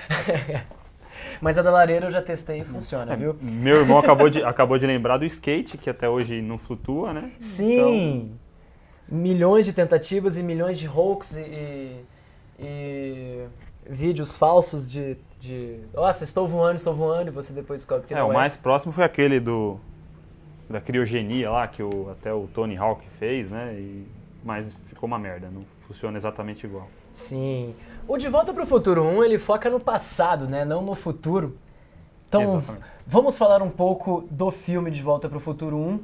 mas 1.40 1.58
a 1.58 1.62
da 1.62 1.72
lareira 1.72 2.08
eu 2.08 2.12
já 2.12 2.22
testei 2.22 2.60
e 2.60 2.66
funciona, 2.66 3.14
é, 3.14 3.16
viu? 3.16 3.34
Meu 3.42 3.78
irmão 3.78 3.98
acabou 3.98 4.30
de, 4.30 4.44
acabou 4.44 4.78
de 4.78 4.86
lembrar 4.86 5.18
do 5.18 5.24
skate, 5.24 5.78
que 5.78 5.90
até 5.90 6.10
hoje 6.10 6.42
não 6.42 6.58
flutua, 6.58 7.14
né? 7.14 7.32
Sim! 7.40 8.34
Então... 9.08 9.20
Milhões 9.20 9.66
de 9.66 9.72
tentativas 9.72 10.38
e 10.38 10.44
milhões 10.44 10.78
de 10.78 10.86
hoax 10.86 11.38
e, 11.38 12.04
e 12.60 13.46
vídeos 13.88 14.36
falsos 14.36 14.92
de, 14.92 15.18
de. 15.40 15.80
Nossa, 15.94 16.26
estou 16.26 16.46
voando, 16.46 16.76
estou 16.76 16.94
voando, 16.94 17.30
e 17.30 17.32
você 17.32 17.54
depois 17.54 17.80
descobre 17.80 18.06
que 18.06 18.14
é, 18.14 18.18
não 18.18 18.28
é. 18.28 18.30
O 18.32 18.34
mais 18.34 18.58
próximo 18.58 18.92
foi 18.92 19.06
aquele 19.06 19.40
do. 19.40 19.80
Da 20.70 20.82
criogenia 20.82 21.50
lá, 21.52 21.68
que 21.68 21.84
o, 21.84 22.10
até 22.10 22.34
o 22.34 22.50
Tony 22.54 22.76
Hawk 22.76 23.06
fez, 23.20 23.52
né? 23.52 23.76
E 23.78 24.08
mas 24.44 24.74
ficou 24.86 25.08
uma 25.08 25.18
merda, 25.18 25.50
não 25.50 25.62
funciona 25.82 26.18
exatamente 26.18 26.66
igual. 26.66 26.88
Sim. 27.12 27.76
O 28.08 28.18
De 28.18 28.28
Volta 28.28 28.54
para 28.54 28.64
o 28.64 28.66
Futuro 28.66 29.04
1, 29.04 29.24
ele 29.24 29.40
foca 29.40 29.70
no 29.70 29.80
passado, 29.80 30.48
né, 30.48 30.66
não 30.66 30.82
no 30.82 30.96
futuro. 30.96 31.58
Então, 32.28 32.58
exatamente. 32.58 32.86
vamos 33.06 33.38
falar 33.38 33.62
um 33.62 33.70
pouco 33.70 34.26
do 34.30 34.50
filme 34.52 34.90
De 34.90 35.02
Volta 35.02 35.30
para 35.30 35.38
o 35.38 35.42
Futuro 35.42 35.78
1 35.78 36.00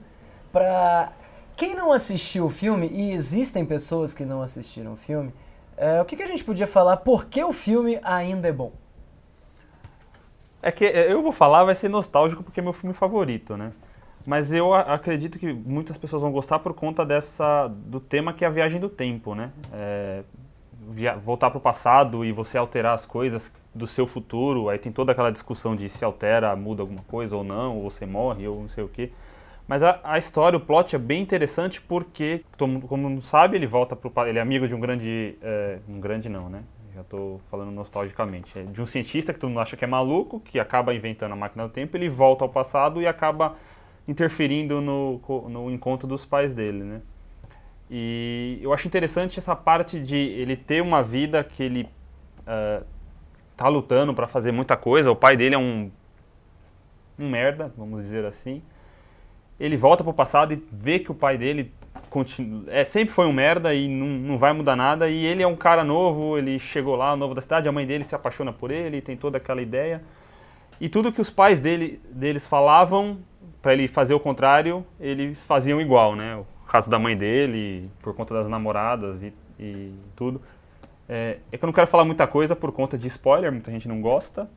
para 0.51 1.12
quem 1.56 1.75
não 1.75 1.91
assistiu 1.91 2.45
o 2.45 2.50
filme, 2.50 2.88
e 2.88 3.12
existem 3.12 3.65
pessoas 3.65 4.13
que 4.13 4.24
não 4.24 4.41
assistiram 4.41 4.94
o 4.94 4.95
filme, 4.95 5.33
é, 5.75 6.01
o 6.01 6.06
que, 6.06 6.15
que 6.15 6.24
a 6.24 6.27
gente 6.27 6.44
podia 6.44 6.68
falar? 6.68 6.97
Por 6.97 7.25
que 7.25 7.44
o 7.44 7.51
filme 7.51 8.00
ainda 8.01 8.47
é 8.47 8.51
bom? 8.51 8.71
É 10.62 10.71
que 10.71 10.86
é, 10.86 11.12
eu 11.12 11.21
vou 11.21 11.31
falar, 11.31 11.63
vai 11.63 11.75
ser 11.75 11.89
nostálgico 11.89 12.44
porque 12.44 12.59
é 12.59 12.63
meu 12.63 12.74
filme 12.74 12.94
favorito, 12.94 13.57
né? 13.57 13.71
Mas 14.25 14.54
eu 14.54 14.74
acredito 14.74 15.39
que 15.39 15.51
muitas 15.51 15.98
pessoas 15.98 16.21
vão 16.21 16.31
gostar 16.31 16.60
por 16.60 16.74
conta 16.74 17.06
dessa 17.06 17.68
do 17.68 18.00
tema 18.00 18.33
que 18.33 18.44
é 18.44 18.48
a 18.48 18.51
viagem 18.51 18.80
do 18.80 18.89
tempo, 18.89 19.33
né? 19.33 19.51
É, 19.74 20.24
via, 20.89 21.16
voltar 21.16 21.50
para 21.50 21.57
o 21.57 21.62
passado 21.62 22.24
e 22.25 22.31
você 22.31 22.57
alterar 22.57 22.94
as 22.94 23.06
coisas 23.06 23.54
do 23.74 23.88
seu 23.88 24.06
futuro. 24.06 24.69
Aí 24.69 24.77
tem 24.77 24.92
toda 24.92 25.12
aquela 25.12 25.31
discussão 25.31 25.75
de 25.75 25.88
se 25.89 26.04
altera, 26.04 26.56
muda 26.56 26.81
alguma 26.81 27.01
coisa 27.04 27.36
ou 27.36 27.44
não, 27.44 27.77
ou 27.77 27.89
você 27.89 28.06
morre 28.06 28.48
ou 28.48 28.62
não 28.62 28.69
sei 28.69 28.83
o 28.83 28.89
quê. 28.89 29.12
Mas 29.67 29.84
a, 29.84 30.00
a 30.03 30.17
história, 30.17 30.58
o 30.58 30.60
plot 30.60 30.96
é 30.96 31.00
bem 31.00 31.22
interessante 31.22 31.79
porque, 31.79 32.44
como, 32.58 33.08
não 33.08 33.22
sabe, 33.22 33.55
ele 33.55 33.67
volta 33.67 33.96
para 33.96 34.27
ele 34.27 34.39
é 34.39 34.41
amigo 34.41 34.67
de 34.67 34.74
um 34.74 34.79
grande, 34.79 35.38
é, 35.44 35.77
um 35.88 36.00
grande 36.00 36.27
não, 36.27 36.50
né? 36.50 36.63
Já 36.96 37.01
estou 37.01 37.39
falando 37.51 37.70
nostalgicamente. 37.70 38.58
É 38.58 38.63
de 38.63 38.82
um 38.82 38.86
cientista 38.88 39.32
que 39.32 39.39
todo 39.39 39.50
mundo 39.50 39.60
acha 39.60 39.77
que 39.77 39.86
é 39.86 39.88
maluco, 39.88 40.39
que 40.39 40.60
acaba 40.60 40.91
inventando 40.91 41.34
a 41.34 41.36
máquina 41.36 41.67
do 41.67 41.70
tempo, 41.72 41.96
ele 41.96 42.10
volta 42.10 42.44
ao 42.44 42.50
passado 42.50 43.00
e 43.00 43.05
acaba 43.05 43.58
interferindo 44.10 44.82
no, 44.82 45.22
no 45.48 45.70
encontro 45.70 46.08
dos 46.08 46.25
pais 46.25 46.51
dele, 46.51 46.84
né? 46.84 47.01
E 47.92 48.60
eu 48.62 48.74
acho 48.74 48.88
interessante 48.88 49.38
essa 49.38 49.56
parte 49.56 50.00
de 50.00 50.18
ele 50.18 50.56
ter 50.56 50.82
uma 50.82 51.04
vida 51.04 51.44
que 51.44 51.62
ele 51.62 51.89
uh, 52.42 52.84
tá 53.56 53.68
lutando 53.68 54.13
para 54.13 54.28
fazer 54.28 54.51
muita 54.51 54.75
coisa. 54.75 55.12
O 55.12 55.16
pai 55.16 55.38
dele 55.38 55.54
é 55.54 55.58
um, 55.58 55.92
um 57.20 57.30
merda, 57.30 57.72
vamos 57.78 58.04
dizer 58.04 58.25
assim. 58.25 58.63
Ele 59.60 59.78
volta 59.78 60.04
para 60.04 60.12
o 60.12 60.13
passado 60.13 60.54
e 60.54 60.63
vê 60.72 61.00
que 61.00 61.12
o 61.12 61.16
pai 61.16 61.38
dele 61.38 61.72
continua, 62.10 62.63
é, 62.68 62.84
sempre 62.86 63.13
foi 63.13 63.28
um 63.28 63.34
merda 63.34 63.74
e 63.74 63.88
não, 63.88 64.08
não 64.08 64.38
vai 64.38 64.54
mudar 64.54 64.75
nada. 64.75 65.08
E 65.08 65.25
ele 65.25 65.44
é 65.44 65.48
um 65.48 65.56
cara 65.56 65.84
novo, 65.84 66.38
ele 66.38 66.58
chegou 66.58 66.96
lá, 66.96 67.16
novo 67.16 67.36
da 67.36 67.42
cidade, 67.42 67.70
a 67.70 67.72
mãe 67.72 67.86
dele 67.86 68.04
se 68.04 68.16
apaixona 68.16 68.51
por 68.51 68.72
ele, 68.72 69.01
tem 69.01 69.16
toda 69.16 69.38
aquela 69.38 69.62
ideia. 69.62 70.01
E 70.80 70.88
tudo 70.88 71.12
que 71.12 71.20
os 71.20 71.30
pais 71.30 71.60
dele, 71.60 72.00
deles 72.10 72.48
falavam, 72.48 73.20
para 73.62 73.74
ele 73.74 73.88
fazer 73.88 74.13
o 74.13 74.20
contrário, 74.20 74.86
eles 75.00 75.46
faziam 75.46 75.82
igual, 75.82 76.16
né? 76.16 76.36
O 76.36 76.46
caso 76.68 76.89
da 76.89 77.00
mãe 77.00 77.18
dele, 77.18 77.89
por 78.01 78.13
conta 78.13 78.34
das 78.34 78.48
namoradas 78.48 79.24
e, 79.24 79.34
e 79.60 79.94
tudo. 80.16 80.42
É, 81.08 81.39
é, 81.51 81.58
que 81.58 81.63
eu 81.63 81.68
não 81.68 81.74
quero 81.74 81.88
falar 81.88 82.06
muita 82.06 82.28
coisa 82.28 82.56
por 82.56 82.72
conta 82.72 82.98
de 82.98 83.08
spoiler, 83.08 83.51
muita 83.51 83.72
gente 83.72 83.88
não 83.88 84.00
gosta. 84.01 84.50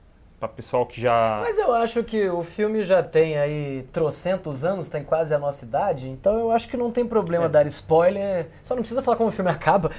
Para 0.43 0.49
pessoal 0.49 0.85
que 0.85 1.01
já. 1.01 1.39
Mas 1.41 1.57
eu 1.57 1.73
acho 1.73 2.03
que 2.03 2.29
o 2.29 2.43
filme 2.43 2.85
já 2.85 3.01
tem 3.01 3.39
aí 3.39 3.87
trocentos 3.93 4.65
anos, 4.65 4.89
tem 4.89 5.05
quase 5.05 5.33
a 5.33 5.39
nossa 5.39 5.65
idade, 5.65 6.09
então 6.09 6.37
eu 6.37 6.51
acho 6.51 6.69
que 6.69 6.77
não 6.77 6.91
tem 6.91 7.07
problema 7.07 7.45
é. 7.45 7.49
dar 7.49 7.65
spoiler. 7.69 8.49
Só 8.65 8.75
não 8.75 8.83
precisa 8.83 9.01
falar 9.03 9.17
como 9.17 9.29
o 9.29 9.33
filme 9.33 9.53
acaba. 9.53 9.93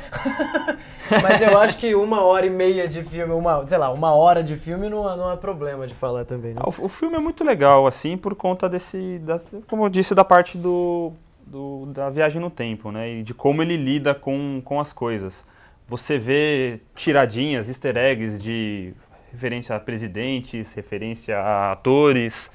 Mas 1.23 1.41
eu 1.41 1.57
acho 1.57 1.77
que 1.77 1.95
uma 1.95 2.25
hora 2.25 2.45
e 2.45 2.49
meia 2.49 2.89
de 2.89 3.05
filme, 3.05 3.33
uma, 3.33 3.65
sei 3.65 3.77
lá, 3.77 3.89
uma 3.89 4.13
hora 4.13 4.43
de 4.43 4.57
filme 4.57 4.89
não, 4.89 5.15
não 5.15 5.31
é 5.31 5.37
problema 5.37 5.87
de 5.87 5.95
falar 5.95 6.25
também. 6.25 6.53
Né? 6.53 6.59
Ah, 6.61 6.67
o, 6.67 6.87
o, 6.87 6.89
filme 6.89 7.15
é 7.15 7.19
muito 7.19 7.41
legal, 7.45 7.87
assim, 7.87 8.17
por 8.17 8.35
conta 8.35 8.67
desse. 8.67 9.19
Das, 9.19 9.55
como 9.69 9.85
eu 9.85 9.89
disse, 9.89 10.13
da 10.13 10.25
parte 10.25 10.57
do, 10.57 11.13
do, 11.47 11.85
da 11.85 12.09
viagem 12.09 12.41
no 12.41 12.49
tempo, 12.49 12.91
né? 12.91 13.09
E 13.09 13.23
de 13.23 13.33
como 13.33 13.61
ele 13.61 13.77
lida 13.77 14.13
com, 14.13 14.61
com 14.65 14.77
as 14.77 14.91
coisas. 14.91 15.45
Você 15.87 16.17
vê 16.17 16.81
tiradinhas, 16.95 17.69
easter 17.69 17.95
eggs 17.95 18.37
de 18.37 18.93
referência 19.33 19.75
a 19.75 19.79
presidentes, 19.79 20.73
referência 20.73 21.37
a 21.37 21.71
atores. 21.71 22.49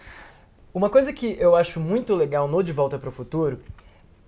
Uma 0.73 0.89
coisa 0.89 1.13
que 1.13 1.37
eu 1.39 1.57
acho 1.57 1.81
muito 1.81 2.15
legal 2.15 2.47
no 2.47 2.63
De 2.63 2.73
Volta 2.73 2.99
para 2.99 3.09
o 3.09 3.13
Futuro 3.13 3.59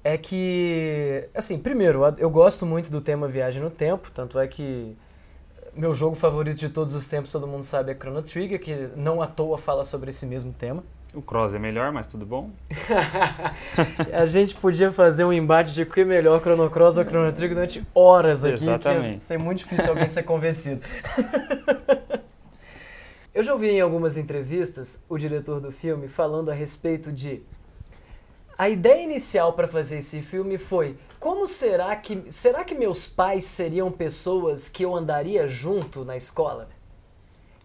é 0.03 0.19
que, 0.19 1.29
assim, 1.33 1.59
primeiro, 1.59 2.01
eu 2.19 2.29
gosto 2.29 2.67
muito 2.67 2.91
do 2.91 3.01
tema 3.01 3.29
Viagem 3.29 3.63
no 3.63 3.71
Tempo, 3.71 4.11
tanto 4.11 4.39
é 4.39 4.49
que 4.49 4.97
meu 5.75 5.95
jogo 5.95 6.17
favorito 6.17 6.59
de 6.59 6.69
todos 6.69 6.95
os 6.95 7.07
tempos, 7.07 7.31
todo 7.31 7.47
mundo 7.47 7.63
sabe, 7.63 7.93
é 7.93 7.95
Chrono 7.95 8.23
Trigger, 8.23 8.59
que 8.59 8.89
não 8.97 9.23
à 9.23 9.29
toa 9.29 9.57
fala 9.57 9.85
sobre 9.85 10.11
esse 10.11 10.27
mesmo 10.27 10.53
tema. 10.53 10.83
O 11.13 11.21
Cross 11.21 11.55
é 11.55 11.59
melhor, 11.59 11.93
mas 11.93 12.07
tudo 12.07 12.25
bom? 12.25 12.51
a 14.13 14.27
gente 14.27 14.55
podia 14.55 14.93
fazer 14.93 15.25
um 15.25 15.33
embate 15.33 15.73
de 15.73 15.85
que 15.85 16.01
é 16.01 16.05
melhor 16.05 16.41
Chrono 16.41 16.71
Cross 16.71 16.99
ou 16.99 17.05
Chrono 17.05 17.33
Trigger 17.33 17.55
durante 17.55 17.87
horas 17.95 18.45
aqui, 18.45 18.65
Exatamente. 18.65 19.03
que 19.03 19.13
ia 19.13 19.19
ser 19.21 19.39
muito 19.39 19.59
difícil 19.59 19.91
alguém 19.91 20.09
ser 20.09 20.23
convencido. 20.23 20.81
Eu 23.33 23.45
já 23.45 23.53
ouvi 23.53 23.69
em 23.69 23.81
algumas 23.81 24.19
entrevistas 24.19 25.05
o 25.09 25.17
diretor 25.17 25.61
do 25.61 25.71
filme 25.71 26.09
falando 26.09 26.51
a 26.51 26.55
respeito 26.55 27.13
de 27.13 27.43
a 28.59 28.69
ideia 28.69 29.05
inicial 29.05 29.53
para 29.53 29.69
fazer 29.69 29.99
esse 29.99 30.21
filme 30.21 30.59
foi 30.59 30.97
como 31.21 31.47
será 31.47 31.95
que 31.95 32.25
será 32.33 32.65
que 32.65 32.75
meus 32.75 33.07
pais 33.07 33.45
seriam 33.45 33.93
pessoas 33.93 34.69
que 34.69 34.85
eu 34.85 34.97
andaria 34.97 35.47
junto 35.47 36.05
na 36.05 36.17
escola? 36.17 36.71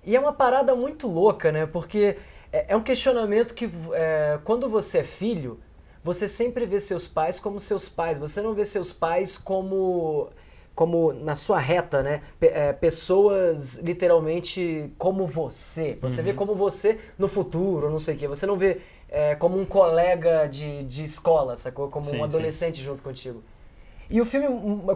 E 0.05 0.15
é 0.15 0.19
uma 0.19 0.31
parada 0.31 0.75
muito 0.75 1.07
louca, 1.07 1.51
né? 1.51 1.65
Porque 1.65 2.15
é, 2.53 2.73
é 2.73 2.77
um 2.77 2.83
questionamento 2.83 3.55
que 3.55 3.67
é, 3.93 4.37
quando 4.43 4.69
você 4.69 4.99
é 4.99 5.03
filho, 5.03 5.59
você 6.03 6.27
sempre 6.27 6.67
vê 6.67 6.79
seus 6.79 7.07
pais 7.07 7.39
como 7.39 7.59
seus 7.59 7.89
pais. 7.89 8.19
Você 8.19 8.39
não 8.39 8.53
vê 8.53 8.67
seus 8.67 8.93
pais 8.93 9.35
como 9.35 10.29
como 10.75 11.13
na 11.13 11.35
sua 11.35 11.57
reta, 11.57 12.03
né? 12.03 12.21
P 12.39 12.47
é, 12.47 12.73
pessoas 12.73 13.77
literalmente 13.77 14.91
como 14.97 15.25
você. 15.25 15.97
Você 16.01 16.19
uhum. 16.19 16.25
vê 16.25 16.33
como 16.33 16.53
você 16.53 16.99
no 17.17 17.29
futuro, 17.29 17.89
não 17.89 17.99
sei 17.99 18.15
o 18.15 18.17
quê. 18.17 18.27
Você 18.27 18.45
não 18.45 18.57
vê 18.57 18.81
é, 19.07 19.33
como 19.35 19.57
um 19.57 19.65
colega 19.65 20.47
de, 20.47 20.83
de 20.83 21.05
escola, 21.05 21.55
sacou? 21.55 21.87
Como 21.87 22.05
sim, 22.05 22.17
um 22.17 22.23
adolescente 22.23 22.79
sim. 22.79 22.83
junto 22.83 23.01
contigo. 23.01 23.41
E 24.09 24.19
o 24.19 24.25
filme 24.25 24.47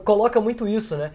coloca 0.03 0.41
muito 0.41 0.67
isso, 0.67 0.97
né? 0.97 1.13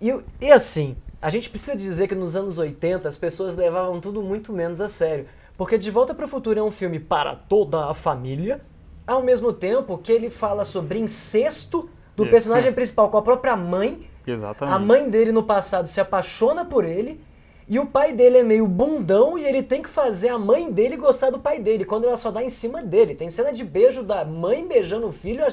E, 0.00 0.12
e 0.40 0.50
assim, 0.50 0.96
a 1.22 1.30
gente 1.30 1.48
precisa 1.48 1.76
dizer 1.76 2.08
que 2.08 2.14
nos 2.14 2.34
anos 2.34 2.58
80 2.58 3.08
as 3.08 3.16
pessoas 3.16 3.54
levavam 3.54 4.00
tudo 4.00 4.22
muito 4.22 4.52
menos 4.52 4.80
a 4.80 4.88
sério. 4.88 5.26
Porque 5.56 5.78
De 5.78 5.90
Volta 5.90 6.14
para 6.14 6.24
o 6.24 6.28
Futuro 6.28 6.58
é 6.58 6.62
um 6.62 6.70
filme 6.70 6.98
para 6.98 7.36
toda 7.36 7.86
a 7.86 7.94
família, 7.94 8.60
ao 9.06 9.22
mesmo 9.22 9.52
tempo 9.52 9.98
que 9.98 10.10
ele 10.10 10.30
fala 10.30 10.64
sobre 10.64 10.98
incesto 10.98 11.88
do 12.24 12.28
é. 12.28 12.30
personagem 12.30 12.72
principal 12.74 13.08
com 13.08 13.18
a 13.18 13.22
própria 13.22 13.56
mãe. 13.56 14.06
Exatamente. 14.26 14.74
A 14.74 14.78
mãe 14.78 15.08
dele 15.08 15.32
no 15.32 15.42
passado 15.42 15.86
se 15.86 16.00
apaixona 16.00 16.64
por 16.64 16.84
ele. 16.84 17.20
E 17.68 17.78
o 17.78 17.86
pai 17.86 18.12
dele 18.12 18.38
é 18.38 18.42
meio 18.42 18.66
bundão 18.66 19.38
e 19.38 19.44
ele 19.44 19.62
tem 19.62 19.80
que 19.80 19.88
fazer 19.88 20.28
a 20.28 20.38
mãe 20.38 20.72
dele 20.72 20.96
gostar 20.96 21.30
do 21.30 21.38
pai 21.38 21.60
dele, 21.60 21.84
quando 21.84 22.04
ela 22.04 22.16
só 22.16 22.30
dá 22.30 22.42
em 22.42 22.50
cima 22.50 22.82
dele. 22.82 23.14
Tem 23.14 23.30
cena 23.30 23.52
de 23.52 23.64
beijo 23.64 24.02
da 24.02 24.24
mãe 24.24 24.66
beijando 24.66 25.06
o 25.06 25.12
filho, 25.12 25.46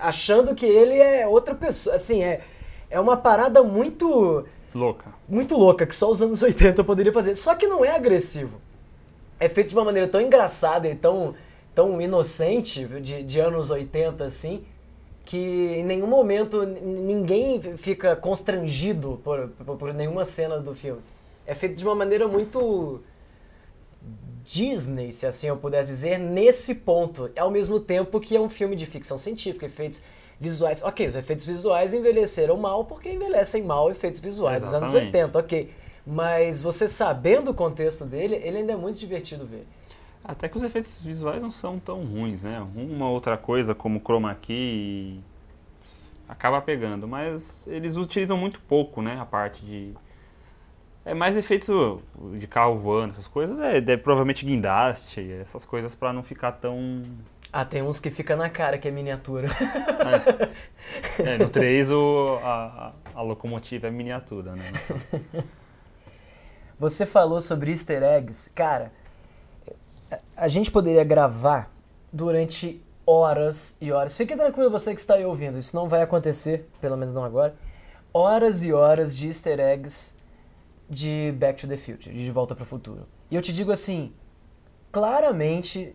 achando 0.00 0.54
que 0.54 0.64
ele 0.64 0.94
é 0.94 1.26
outra 1.26 1.54
pessoa. 1.54 1.96
Assim, 1.96 2.24
é, 2.24 2.40
é 2.88 2.98
uma 2.98 3.18
parada 3.18 3.62
muito. 3.62 4.46
Louca. 4.74 5.12
Muito 5.28 5.54
louca, 5.54 5.84
que 5.84 5.94
só 5.94 6.10
os 6.10 6.22
anos 6.22 6.40
80 6.42 6.82
poderia 6.82 7.12
fazer. 7.12 7.34
Só 7.34 7.54
que 7.54 7.66
não 7.66 7.84
é 7.84 7.94
agressivo 7.94 8.64
é 9.38 9.48
feito 9.48 9.68
de 9.68 9.74
uma 9.74 9.84
maneira 9.84 10.08
tão 10.08 10.20
engraçada 10.20 10.88
e 10.88 10.94
tão, 10.94 11.34
tão 11.74 12.00
inocente 12.00 12.84
de, 13.00 13.22
de 13.22 13.40
anos 13.40 13.70
80 13.70 14.24
assim, 14.24 14.64
que 15.24 15.38
em 15.38 15.84
nenhum 15.84 16.06
momento 16.06 16.64
ninguém 16.64 17.60
fica 17.78 18.14
constrangido 18.14 19.20
por, 19.24 19.48
por, 19.48 19.76
por, 19.76 19.94
nenhuma 19.94 20.24
cena 20.24 20.58
do 20.58 20.74
filme. 20.74 21.00
É 21.46 21.54
feito 21.54 21.76
de 21.76 21.84
uma 21.84 21.94
maneira 21.94 22.28
muito 22.28 23.00
Disney, 24.44 25.12
se 25.12 25.26
assim 25.26 25.48
eu 25.48 25.56
pudesse 25.56 25.90
dizer, 25.90 26.18
nesse 26.18 26.74
ponto. 26.74 27.30
Ao 27.38 27.50
mesmo 27.50 27.80
tempo 27.80 28.20
que 28.20 28.36
é 28.36 28.40
um 28.40 28.50
filme 28.50 28.76
de 28.76 28.84
ficção 28.84 29.16
científica, 29.16 29.66
efeitos 29.66 30.02
visuais. 30.38 30.82
Ok, 30.82 31.06
os 31.08 31.16
efeitos 31.16 31.44
visuais 31.44 31.94
envelheceram 31.94 32.56
mal 32.56 32.84
porque 32.84 33.10
envelhecem 33.10 33.62
mal 33.62 33.90
efeitos 33.90 34.20
visuais 34.20 34.62
Exatamente. 34.62 34.92
dos 34.92 35.00
anos 35.00 35.06
80, 35.06 35.38
ok. 35.38 35.70
Mas 36.06 36.60
você 36.60 36.86
sabendo 36.86 37.52
o 37.52 37.54
contexto 37.54 38.04
dele, 38.04 38.34
ele 38.44 38.58
ainda 38.58 38.72
é 38.74 38.76
muito 38.76 38.98
divertido 38.98 39.46
ver. 39.46 39.66
Até 40.24 40.48
que 40.48 40.56
os 40.56 40.62
efeitos 40.62 40.98
visuais 40.98 41.42
não 41.42 41.50
são 41.50 41.78
tão 41.78 42.02
ruins, 42.04 42.42
né? 42.42 42.66
Uma 42.74 43.10
outra 43.10 43.36
coisa 43.36 43.74
como 43.74 44.00
chroma 44.00 44.34
key 44.34 45.20
acaba 46.26 46.62
pegando, 46.62 47.06
mas 47.06 47.62
eles 47.66 47.96
utilizam 47.96 48.36
muito 48.38 48.58
pouco, 48.60 49.02
né? 49.02 49.18
A 49.20 49.26
parte 49.26 49.64
de 49.64 49.94
é 51.04 51.12
mais 51.12 51.36
efeitos 51.36 51.68
de 52.38 52.46
carro 52.46 52.78
voando, 52.78 53.12
essas 53.12 53.28
coisas, 53.28 53.58
é, 53.60 53.76
é 53.76 53.96
provavelmente 53.98 54.46
guindaste, 54.46 55.20
essas 55.32 55.62
coisas 55.62 55.94
para 55.94 56.14
não 56.14 56.22
ficar 56.22 56.52
tão 56.52 57.02
ah, 57.56 57.64
tem 57.64 57.82
uns 57.82 58.00
que 58.00 58.10
fica 58.10 58.34
na 58.34 58.50
cara 58.50 58.76
que 58.78 58.88
é 58.88 58.90
miniatura. 58.90 59.46
É, 61.20 61.34
é 61.34 61.38
no 61.38 61.48
3 61.48 61.88
o, 61.92 62.40
a, 62.42 62.92
a, 63.14 63.20
a 63.20 63.22
locomotiva 63.22 63.86
é 63.86 63.92
miniatura, 63.92 64.56
né? 64.56 64.72
Você 66.80 67.06
falou 67.06 67.40
sobre 67.40 67.70
easter 67.70 68.02
eggs. 68.02 68.50
Cara, 68.50 68.90
a 70.36 70.48
gente 70.48 70.70
poderia 70.70 71.04
gravar 71.04 71.70
durante 72.12 72.82
horas 73.06 73.76
e 73.80 73.92
horas. 73.92 74.16
Fique 74.16 74.36
tranquilo 74.36 74.70
você 74.70 74.94
que 74.94 75.00
está 75.00 75.14
aí 75.14 75.24
ouvindo, 75.24 75.58
isso 75.58 75.76
não 75.76 75.88
vai 75.88 76.02
acontecer, 76.02 76.68
pelo 76.80 76.96
menos 76.96 77.12
não 77.12 77.24
agora. 77.24 77.54
Horas 78.12 78.62
e 78.62 78.72
horas 78.72 79.16
de 79.16 79.26
easter 79.26 79.58
eggs 79.58 80.14
de 80.88 81.34
Back 81.38 81.60
to 81.60 81.68
the 81.68 81.76
Future, 81.76 82.14
de 82.14 82.30
Volta 82.30 82.54
para 82.54 82.62
o 82.62 82.66
Futuro. 82.66 83.06
E 83.30 83.34
eu 83.36 83.42
te 83.42 83.52
digo 83.52 83.72
assim, 83.72 84.12
claramente 84.92 85.94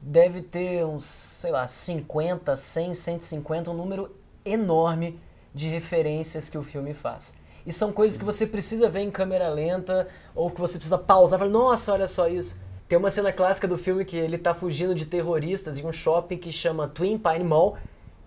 deve 0.00 0.42
ter 0.42 0.84
uns, 0.84 1.04
sei 1.04 1.50
lá, 1.50 1.66
50, 1.66 2.56
100, 2.56 2.94
150, 2.94 3.70
um 3.70 3.74
número 3.74 4.14
enorme 4.44 5.20
de 5.54 5.68
referências 5.68 6.48
que 6.48 6.58
o 6.58 6.62
filme 6.62 6.92
faz. 6.92 7.34
E 7.66 7.72
são 7.72 7.92
coisas 7.92 8.18
que 8.18 8.24
você 8.24 8.46
precisa 8.46 8.90
ver 8.90 9.00
em 9.00 9.10
câmera 9.10 9.48
lenta 9.48 10.08
ou 10.34 10.50
que 10.50 10.60
você 10.60 10.74
precisa 10.74 10.98
pausar 10.98 11.38
e 11.38 11.40
falar, 11.40 11.50
nossa, 11.50 11.92
olha 11.92 12.08
só 12.08 12.28
isso. 12.28 12.56
Tem 12.88 12.98
uma 12.98 13.10
cena 13.10 13.32
clássica 13.32 13.66
do 13.66 13.78
filme 13.78 14.04
que 14.04 14.16
ele 14.16 14.36
está 14.36 14.52
fugindo 14.52 14.94
de 14.94 15.06
terroristas 15.06 15.78
em 15.78 15.86
um 15.86 15.92
shopping 15.92 16.36
que 16.36 16.52
chama 16.52 16.86
Twin 16.86 17.18
Pine 17.18 17.44
Mall, 17.44 17.78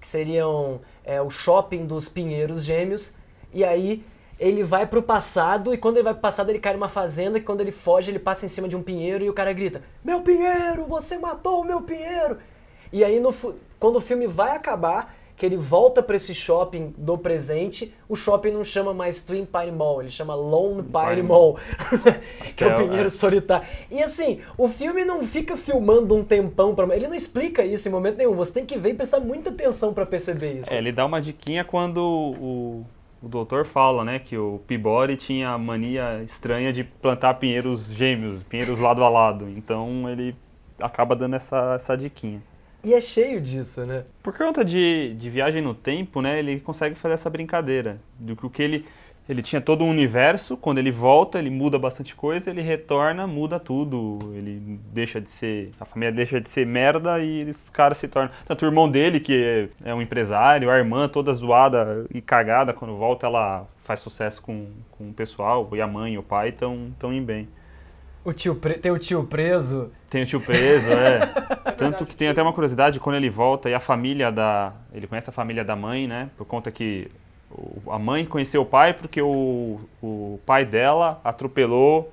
que 0.02 0.08
seriam 0.08 0.82
é, 1.04 1.22
o 1.22 1.30
shopping 1.30 1.86
dos 1.86 2.10
pinheiros 2.10 2.64
gêmeos. 2.64 3.14
E 3.54 3.64
aí 3.64 4.04
ele 4.40 4.64
vai 4.64 4.88
pro 4.88 5.02
passado 5.02 5.74
e 5.74 5.78
quando 5.78 5.98
ele 5.98 6.04
vai 6.04 6.14
pro 6.14 6.22
passado 6.22 6.50
ele 6.50 6.60
cai 6.60 6.74
numa 6.74 6.90
fazenda 6.90 7.38
e 7.38 7.42
quando 7.42 7.62
ele 7.62 7.72
foge 7.72 8.10
ele 8.10 8.20
passa 8.20 8.46
em 8.46 8.50
cima 8.50 8.68
de 8.68 8.76
um 8.76 8.82
pinheiro 8.82 9.24
e 9.24 9.30
o 9.30 9.34
cara 9.34 9.54
grita: 9.54 9.82
"Meu 10.04 10.22
pinheiro, 10.22 10.86
você 10.86 11.18
matou 11.18 11.62
o 11.62 11.64
meu 11.64 11.82
pinheiro!" 11.82 12.38
E 12.92 13.04
aí 13.04 13.20
no, 13.20 13.34
quando 13.80 13.98
o 13.98 14.02
filme 14.02 14.26
vai 14.26 14.56
acabar, 14.56 15.16
que 15.38 15.46
ele 15.46 15.56
volta 15.56 16.02
para 16.02 16.16
esse 16.16 16.34
shopping 16.34 16.94
do 16.98 17.16
presente, 17.18 17.94
o 18.10 18.16
shopping 18.16 18.50
não 18.50 18.64
chama 18.64 18.94
mais 18.94 19.22
Twin 19.22 19.46
Pine 19.46 19.72
Mall, 19.72 20.02
ele 20.02 20.10
chama 20.10 20.34
Lone 20.34 20.82
Pine, 20.82 21.10
Pine 21.10 21.22
Mall, 21.22 21.60
que 22.58 22.64
é 22.64 22.68
o 22.68 22.76
pinheiro 22.76 23.08
é. 23.08 23.12
solitário. 23.12 23.68
E 23.92 24.02
assim, 24.02 24.42
o 24.58 24.68
filme 24.68 25.06
não 25.06 25.26
fica 25.28 25.56
filmando 25.56 26.16
um 26.16 26.24
tempão 26.24 26.74
para 26.74 26.96
ele 26.96 27.08
não 27.08 27.16
explica 27.16 27.64
isso 27.64 27.88
em 27.88 27.92
momento 27.92 28.18
nenhum. 28.18 28.34
Você 28.34 28.52
tem 28.52 28.66
que 28.66 28.78
ver 28.78 28.90
e 28.90 28.94
prestar 28.96 29.20
muita 29.20 29.52
atenção 29.52 29.94
para 29.94 30.06
perceber 30.08 30.54
isso. 30.54 30.74
É, 30.74 30.78
ele 30.80 30.92
dá 30.92 31.06
uma 31.06 31.22
diquinha 31.22 31.64
quando 31.64 31.98
o 31.98 32.86
o 33.22 33.28
doutor 33.28 33.66
fala, 33.66 34.04
né, 34.04 34.20
que 34.20 34.38
o 34.38 34.62
Peabody 34.68 35.18
tinha 35.18 35.50
a 35.50 35.58
mania 35.58 36.22
estranha 36.24 36.72
de 36.72 36.84
plantar 36.84 37.34
pinheiros 37.36 37.88
gêmeos, 37.88 38.44
pinheiros 38.44 38.80
lado 38.80 39.04
a 39.04 39.10
lado. 39.10 39.50
Então 39.50 40.08
ele 40.08 40.36
acaba 40.80 41.16
dando 41.16 41.36
essa, 41.36 41.74
essa 41.74 41.98
diquinha. 41.98 42.42
E 42.88 42.94
é 42.94 43.02
cheio 43.02 43.42
disso, 43.42 43.86
né? 43.86 44.06
Por 44.24 44.32
conta 44.32 44.64
de, 44.64 45.14
de 45.16 45.30
viagem 45.30 45.62
no 45.62 45.74
tempo, 45.74 46.22
né, 46.22 46.40
ele 46.40 46.58
consegue 46.62 46.96
fazer 46.96 47.16
essa 47.16 47.30
brincadeira. 47.30 48.00
Do 48.18 48.34
que 48.34 48.46
o 48.46 48.50
que 48.50 48.64
ele. 48.64 48.86
Ele 49.28 49.44
tinha 49.44 49.60
todo 49.60 49.84
um 49.84 49.90
universo, 49.90 50.56
quando 50.56 50.78
ele 50.78 50.90
volta, 50.90 51.38
ele 51.38 51.50
muda 51.50 51.78
bastante 51.78 52.16
coisa, 52.16 52.50
ele 52.50 52.62
retorna, 52.62 53.28
muda 53.28 53.60
tudo. 53.60 54.32
Ele 54.34 54.80
deixa 54.94 55.20
de 55.20 55.30
ser. 55.30 55.72
A 55.78 55.84
família 55.84 56.14
deixa 56.14 56.40
de 56.40 56.48
ser 56.48 56.66
merda 56.66 57.20
e 57.20 57.42
esses 57.42 57.70
caras 57.70 57.98
se 57.98 58.08
tornam. 58.08 58.32
Tanto 58.46 58.64
o 58.64 58.70
irmão 58.70 58.90
dele, 58.90 59.20
que 59.20 59.70
é, 59.84 59.90
é 59.90 59.94
um 59.94 60.02
empresário, 60.02 60.72
a 60.72 60.78
irmã 60.78 61.10
toda 61.10 61.34
zoada 61.34 62.06
e 62.14 62.22
cagada, 62.22 62.72
quando 62.72 62.96
volta, 62.96 63.28
ela 63.28 63.68
faz 63.84 64.00
sucesso 64.00 64.42
com, 64.42 64.68
com 64.92 65.10
o 65.10 65.14
pessoal, 65.14 65.70
e 65.74 65.82
a 65.82 65.88
mãe 65.88 66.14
e 66.14 66.18
o 66.18 66.24
pai 66.24 66.50
estão 66.50 66.94
tão 66.98 67.12
em 67.12 67.22
bem. 67.22 67.50
O 68.28 68.34
tio 68.34 68.56
pre... 68.56 68.74
Tem 68.74 68.92
o 68.92 69.00
tio 69.00 69.24
preso. 69.24 69.90
Tem 70.10 70.24
o 70.24 70.26
tio 70.26 70.42
preso, 70.42 70.90
é. 70.92 71.28
Tanto 71.78 72.06
que 72.06 72.14
tem 72.14 72.28
até 72.28 72.42
uma 72.42 72.52
curiosidade, 72.52 73.00
quando 73.00 73.16
ele 73.16 73.30
volta 73.30 73.70
e 73.70 73.74
a 73.74 73.80
família 73.80 74.30
da... 74.30 74.74
Ele 74.94 75.08
conhece 75.08 75.30
a 75.30 75.32
família 75.32 75.64
da 75.64 75.78
mãe, 75.78 76.10
né? 76.10 76.30
Por 76.36 76.46
conta 76.46 76.70
que 76.70 77.10
a 77.90 77.98
mãe 77.98 78.26
conheceu 78.26 78.64
o 78.64 78.66
pai 78.66 78.94
porque 78.94 79.22
o, 79.22 79.80
o 80.04 80.42
pai 80.46 80.66
dela 80.66 81.22
atropelou 81.24 82.12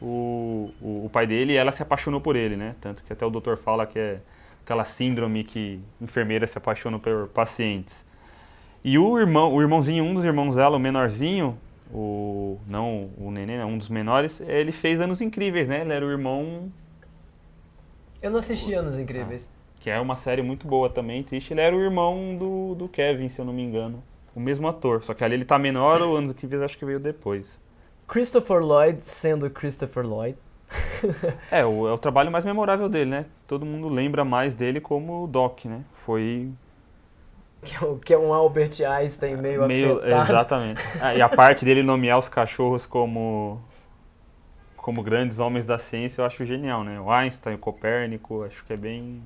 o, 0.00 0.72
o, 0.80 1.04
o 1.04 1.10
pai 1.12 1.26
dele 1.26 1.52
e 1.52 1.56
ela 1.56 1.72
se 1.72 1.82
apaixonou 1.82 2.22
por 2.22 2.36
ele, 2.36 2.56
né? 2.56 2.74
Tanto 2.80 3.02
que 3.02 3.12
até 3.12 3.26
o 3.26 3.28
doutor 3.28 3.58
fala 3.58 3.86
que 3.86 3.98
é 3.98 4.18
aquela 4.64 4.86
síndrome 4.86 5.44
que 5.44 5.78
enfermeira 6.00 6.46
se 6.46 6.56
apaixona 6.56 6.98
por 6.98 7.28
pacientes. 7.34 8.02
E 8.82 8.96
o 8.96 9.18
irmão, 9.18 9.52
o 9.52 9.60
irmãozinho, 9.60 10.04
um 10.04 10.14
dos 10.14 10.24
irmãos 10.24 10.56
dela, 10.56 10.78
o 10.78 10.80
menorzinho, 10.80 11.58
o 11.92 12.58
não 12.66 13.10
o 13.18 13.30
neném, 13.30 13.58
né, 13.58 13.64
um 13.64 13.78
dos 13.78 13.88
menores, 13.88 14.40
ele 14.40 14.72
fez 14.72 15.00
Anos 15.00 15.20
Incríveis, 15.20 15.68
né? 15.68 15.82
Ele 15.82 15.92
era 15.92 16.04
o 16.04 16.10
irmão. 16.10 16.70
Eu 18.22 18.30
não 18.30 18.38
assisti 18.38 18.74
Anos 18.74 18.98
Incríveis. 18.98 19.48
Ah, 19.50 19.60
que 19.80 19.90
é 19.90 19.98
uma 19.98 20.14
série 20.14 20.42
muito 20.42 20.66
boa 20.66 20.90
também, 20.90 21.22
triste. 21.22 21.52
Ele 21.52 21.60
era 21.60 21.74
o 21.74 21.80
irmão 21.80 22.36
do, 22.36 22.74
do 22.74 22.88
Kevin, 22.88 23.28
se 23.28 23.40
eu 23.40 23.44
não 23.44 23.52
me 23.52 23.62
engano. 23.62 24.02
O 24.34 24.40
mesmo 24.40 24.68
ator, 24.68 25.02
só 25.02 25.14
que 25.14 25.24
ali 25.24 25.34
ele 25.34 25.44
tá 25.44 25.58
menor, 25.58 26.02
o 26.02 26.16
Anos 26.16 26.32
Incríveis 26.32 26.62
acho 26.62 26.78
que 26.78 26.84
veio 26.84 27.00
depois. 27.00 27.58
Christopher 28.06 28.60
Lloyd 28.60 29.04
sendo 29.04 29.48
Christopher 29.50 30.06
Lloyd. 30.06 30.36
é, 31.50 31.64
o, 31.64 31.88
é 31.88 31.92
o 31.92 31.98
trabalho 31.98 32.30
mais 32.30 32.44
memorável 32.44 32.88
dele, 32.88 33.10
né? 33.10 33.26
Todo 33.46 33.66
mundo 33.66 33.88
lembra 33.88 34.24
mais 34.24 34.54
dele 34.54 34.80
como 34.80 35.26
Doc, 35.26 35.64
né? 35.64 35.82
Foi 35.92 36.50
é 37.62 37.98
que 38.04 38.14
é 38.14 38.18
um 38.18 38.32
Albert 38.32 38.80
Einstein 38.86 39.36
meio, 39.36 39.66
meio 39.66 39.98
afetado. 39.98 40.32
Exatamente. 40.32 40.82
Ah, 41.00 41.14
e 41.14 41.20
a 41.20 41.28
parte 41.28 41.64
dele 41.64 41.82
nomear 41.82 42.18
os 42.18 42.28
cachorros 42.28 42.86
como 42.86 43.60
como 44.76 45.02
grandes 45.02 45.38
homens 45.38 45.66
da 45.66 45.78
ciência 45.78 46.22
eu 46.22 46.24
acho 46.24 46.44
genial, 46.44 46.82
né? 46.82 46.98
O 46.98 47.10
Einstein, 47.10 47.54
o 47.54 47.58
Copérnico, 47.58 48.44
acho 48.44 48.64
que 48.64 48.72
é 48.72 48.76
bem... 48.76 49.22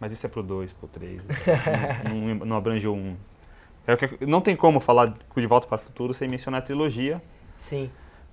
Mas 0.00 0.12
isso 0.12 0.26
é 0.26 0.28
pro 0.28 0.42
2, 0.42 0.72
pro 0.72 0.88
3. 0.88 1.22
não, 2.04 2.14
não, 2.14 2.46
não 2.46 2.56
abrange 2.56 2.86
o 2.86 2.94
1. 2.94 2.96
Um. 2.96 3.16
Não 4.26 4.40
tem 4.40 4.54
como 4.54 4.80
falar 4.80 5.06
de 5.08 5.46
Volta 5.46 5.66
para 5.66 5.76
o 5.76 5.78
Futuro 5.78 6.12
sem 6.12 6.28
mencionar 6.28 6.60
a 6.60 6.64
trilogia. 6.64 7.22
Sim. 7.56 7.90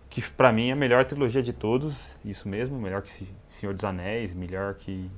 Que 0.10 0.22
para 0.22 0.52
mim 0.52 0.70
é 0.70 0.74
a 0.74 0.75
melhor 0.75 1.06
trilogia 1.06 1.42
de 1.42 1.54
todos, 1.54 2.18
isso 2.25 2.48
mesmo. 2.48 2.80
Melhor 2.80 3.02
que 3.02 3.28
Senhor 3.50 3.74
dos 3.74 3.86
Anéis, 3.86 4.34
melhor 4.34 4.74
que 4.75 5.10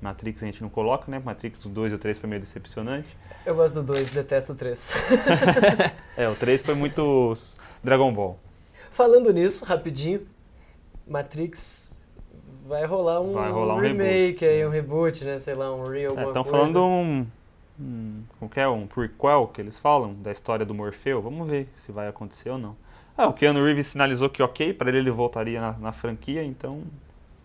Matrix 0.00 0.42
a 0.42 0.46
gente 0.46 0.62
não 0.62 0.68
coloca, 0.68 1.10
né? 1.10 1.20
Matrix 1.24 1.64
o 1.64 1.68
2 1.68 1.92
e 1.92 1.94
o 1.94 1.98
3 1.98 2.18
foi 2.18 2.28
meio 2.28 2.40
decepcionante. 2.40 3.08
Eu 3.44 3.54
gosto 3.54 3.76
do 3.76 3.82
2, 3.82 4.10
detesto 4.10 4.52
o 4.52 4.56
3. 4.56 4.94
é, 6.16 6.28
o 6.28 6.34
3 6.34 6.62
foi 6.62 6.74
muito 6.74 7.34
Dragon 7.82 8.12
Ball. 8.12 8.38
Falando 8.90 9.32
nisso, 9.32 9.64
rapidinho, 9.64 10.26
Matrix 11.06 11.94
vai 12.66 12.86
rolar 12.86 13.20
um, 13.20 13.32
vai 13.32 13.50
rolar 13.50 13.76
um 13.76 13.80
remake 13.80 14.44
aí, 14.44 14.64
um 14.64 14.70
reboot, 14.70 15.24
né? 15.24 15.38
Sei 15.38 15.54
lá, 15.54 15.74
um 15.74 15.86
real 15.86 16.18
é, 16.18 16.24
Estão 16.26 16.44
falando 16.44 16.84
um, 16.84 17.26
um, 17.80 18.48
que 18.48 18.60
é, 18.60 18.68
um 18.68 18.86
prequel 18.86 19.48
que 19.48 19.60
eles 19.60 19.78
falam 19.78 20.14
da 20.14 20.32
história 20.32 20.64
do 20.64 20.74
Morfeu. 20.74 21.20
Vamos 21.20 21.48
ver 21.48 21.68
se 21.84 21.92
vai 21.92 22.08
acontecer 22.08 22.50
ou 22.50 22.58
não. 22.58 22.76
Ah, 23.16 23.28
o 23.28 23.32
Keanu 23.32 23.64
Reeves 23.64 23.88
sinalizou 23.88 24.28
que 24.28 24.42
ok, 24.42 24.72
para 24.74 24.88
ele 24.88 24.98
ele 24.98 25.10
voltaria 25.10 25.60
na, 25.60 25.72
na 25.74 25.92
franquia, 25.92 26.42
então 26.42 26.82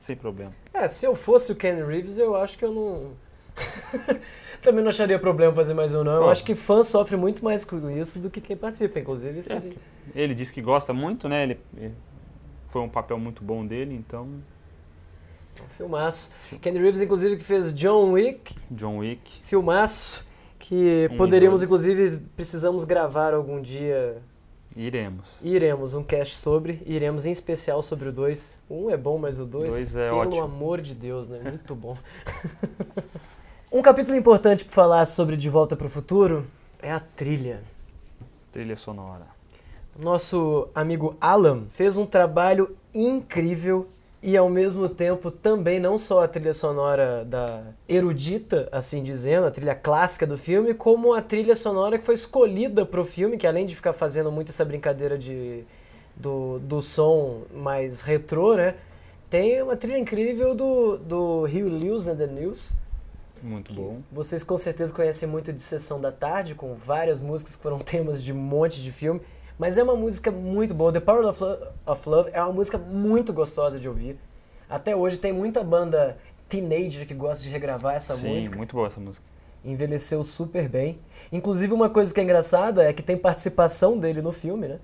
sem 0.09 0.15
problema. 0.15 0.51
É, 0.73 0.87
se 0.87 1.05
eu 1.05 1.15
fosse 1.15 1.51
o 1.51 1.55
Ken 1.55 1.85
Reeves, 1.85 2.17
eu 2.17 2.35
acho 2.35 2.57
que 2.57 2.65
eu 2.65 2.73
não. 2.73 3.11
Também 4.61 4.83
não 4.83 4.89
acharia 4.89 5.19
problema 5.19 5.53
fazer 5.53 5.73
mais 5.73 5.93
um, 5.93 6.03
não. 6.03 6.13
Eu 6.13 6.29
acho 6.29 6.43
que 6.43 6.55
fã 6.55 6.83
sofre 6.83 7.15
muito 7.15 7.43
mais 7.45 7.63
com 7.63 7.89
isso 7.91 8.19
do 8.19 8.29
que 8.29 8.41
quem 8.41 8.57
participa, 8.57 8.99
inclusive. 8.99 9.41
É, 9.47 9.55
ele... 9.55 9.77
ele 10.15 10.35
disse 10.35 10.51
que 10.51 10.61
gosta 10.61 10.93
muito, 10.93 11.29
né? 11.29 11.43
Ele, 11.43 11.59
foi 12.69 12.81
um 12.81 12.89
papel 12.89 13.19
muito 13.19 13.43
bom 13.43 13.65
dele, 13.65 13.95
então. 13.95 14.25
Um 15.61 15.69
filmaço. 15.77 16.33
Ken 16.61 16.71
Reeves, 16.71 17.01
inclusive, 17.01 17.37
que 17.37 17.43
fez 17.43 17.73
John 17.73 18.11
Wick. 18.13 18.55
John 18.71 18.97
Wick. 18.97 19.41
Filmaço. 19.43 20.27
Que 20.57 21.07
um 21.11 21.17
poderíamos, 21.17 21.61
inclusive, 21.61 22.17
precisamos 22.35 22.83
gravar 22.83 23.33
algum 23.33 23.61
dia 23.61 24.21
Iremos. 24.75 25.25
Iremos, 25.41 25.93
um 25.93 26.03
cast 26.03 26.37
sobre. 26.37 26.81
Iremos 26.85 27.25
em 27.25 27.31
especial 27.31 27.81
sobre 27.81 28.09
o 28.09 28.11
2. 28.11 28.57
Um 28.69 28.89
é 28.89 28.97
bom, 28.97 29.17
mas 29.17 29.39
o 29.39 29.45
2, 29.45 29.95
é 29.95 30.09
pelo 30.09 30.17
ótimo. 30.17 30.41
amor 30.43 30.81
de 30.81 30.93
Deus, 30.93 31.27
né? 31.27 31.39
Muito 31.43 31.75
bom. 31.75 31.97
um 33.71 33.81
capítulo 33.81 34.15
importante 34.15 34.63
para 34.63 34.73
falar 34.73 35.05
sobre 35.05 35.35
De 35.35 35.49
Volta 35.49 35.75
para 35.75 35.87
o 35.87 35.89
Futuro 35.89 36.45
é 36.81 36.91
a 36.91 36.99
trilha. 36.99 37.61
Trilha 38.51 38.77
sonora. 38.77 39.27
Nosso 39.97 40.69
amigo 40.73 41.17
Alan 41.19 41.65
fez 41.69 41.97
um 41.97 42.05
trabalho 42.05 42.75
incrível 42.93 43.89
e 44.21 44.35
ao 44.35 44.49
mesmo 44.49 44.89
tempo 44.89 45.31
também 45.31 45.79
não 45.79 45.97
só 45.97 46.23
a 46.23 46.27
trilha 46.27 46.53
sonora 46.53 47.23
da 47.23 47.63
erudita, 47.87 48.67
assim 48.71 49.01
dizendo, 49.01 49.47
a 49.47 49.51
trilha 49.51 49.73
clássica 49.73 50.27
do 50.27 50.37
filme, 50.37 50.73
como 50.73 51.13
a 51.13 51.21
trilha 51.21 51.55
sonora 51.55 51.97
que 51.97 52.05
foi 52.05 52.15
escolhida 52.15 52.85
para 52.85 52.99
o 52.99 53.05
filme, 53.05 53.37
que 53.37 53.47
além 53.47 53.65
de 53.65 53.75
ficar 53.75 53.93
fazendo 53.93 54.31
muito 54.31 54.49
essa 54.49 54.65
brincadeira 54.65 55.17
de, 55.17 55.63
do, 56.15 56.59
do 56.59 56.81
som 56.81 57.43
mais 57.53 58.01
retrô, 58.01 58.55
né? 58.55 58.75
Tem 59.29 59.61
uma 59.61 59.77
trilha 59.77 59.97
incrível 59.97 60.53
do, 60.53 60.97
do 60.97 61.43
Hugh 61.43 61.69
Lewis 61.69 62.07
and 62.07 62.17
the 62.17 62.27
News. 62.27 62.75
Muito 63.41 63.73
bom. 63.73 64.01
Vocês 64.11 64.43
com 64.43 64.57
certeza 64.57 64.93
conhecem 64.93 65.29
muito 65.29 65.53
de 65.53 65.61
Sessão 65.61 66.01
da 66.01 66.11
Tarde, 66.11 66.55
com 66.55 66.73
várias 66.73 67.21
músicas 67.21 67.55
que 67.55 67.61
foram 67.61 67.79
temas 67.79 68.21
de 68.21 68.33
um 68.33 68.37
monte 68.37 68.81
de 68.81 68.91
filme. 68.91 69.21
Mas 69.59 69.77
é 69.77 69.83
uma 69.83 69.95
música 69.95 70.31
muito 70.31 70.73
boa. 70.73 70.89
The 70.93 71.01
Power 71.01 71.27
of 71.27 71.43
Love, 71.43 71.63
of 71.85 72.09
Love 72.09 72.29
é 72.31 72.41
uma 72.41 72.53
música 72.53 72.77
muito 72.77 73.33
gostosa 73.33 73.77
de 73.77 73.89
ouvir. 73.89 74.17
Até 74.69 74.95
hoje 74.95 75.17
tem 75.17 75.33
muita 75.33 75.61
banda 75.61 76.17
teenager 76.47 77.05
que 77.05 77.13
gosta 77.13 77.43
de 77.43 77.49
regravar 77.49 77.95
essa 77.95 78.15
Sim, 78.15 78.35
música. 78.35 78.53
Sim, 78.53 78.57
muito 78.57 78.73
boa 78.73 78.87
essa 78.87 79.01
música. 79.01 79.25
Envelheceu 79.65 80.23
super 80.23 80.69
bem. 80.69 80.97
Inclusive, 81.29 81.73
uma 81.73 81.89
coisa 81.89 82.13
que 82.13 82.21
é 82.21 82.23
engraçada 82.23 82.83
é 82.85 82.93
que 82.93 83.03
tem 83.03 83.17
participação 83.17 83.97
dele 83.97 84.21
no 84.21 84.31
filme, 84.31 84.65
né? 84.65 84.79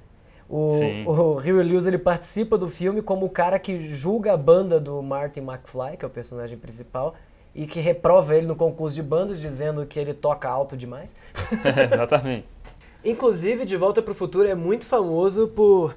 O, 0.50 0.78
Sim. 0.78 1.06
o 1.08 1.38
Huey 1.38 1.64
Lewis 1.64 1.88
ele 1.88 1.98
participa 1.98 2.58
do 2.58 2.68
filme 2.68 3.02
como 3.02 3.26
o 3.26 3.30
cara 3.30 3.58
que 3.58 3.96
julga 3.96 4.34
a 4.34 4.38
banda 4.38 4.78
do 4.78 5.02
Martin 5.02 5.40
McFly, 5.40 5.96
que 5.98 6.04
é 6.04 6.08
o 6.08 6.12
personagem 6.12 6.58
principal, 6.58 7.16
e 7.56 7.66
que 7.66 7.80
reprova 7.80 8.36
ele 8.36 8.46
no 8.46 8.58
concurso 8.58 8.94
de 8.94 9.02
bandas, 9.02 9.40
dizendo 9.40 9.86
que 9.86 9.98
ele 9.98 10.14
toca 10.14 10.50
alto 10.50 10.76
demais. 10.76 11.16
É, 11.64 11.86
exatamente. 11.96 12.55
Inclusive, 13.06 13.66
De 13.66 13.78
Volta 13.78 14.02
para 14.02 14.12
o 14.12 14.16
Futuro 14.16 14.48
é 14.48 14.56
muito 14.56 14.86
famoso 14.86 15.48
por. 15.48 15.96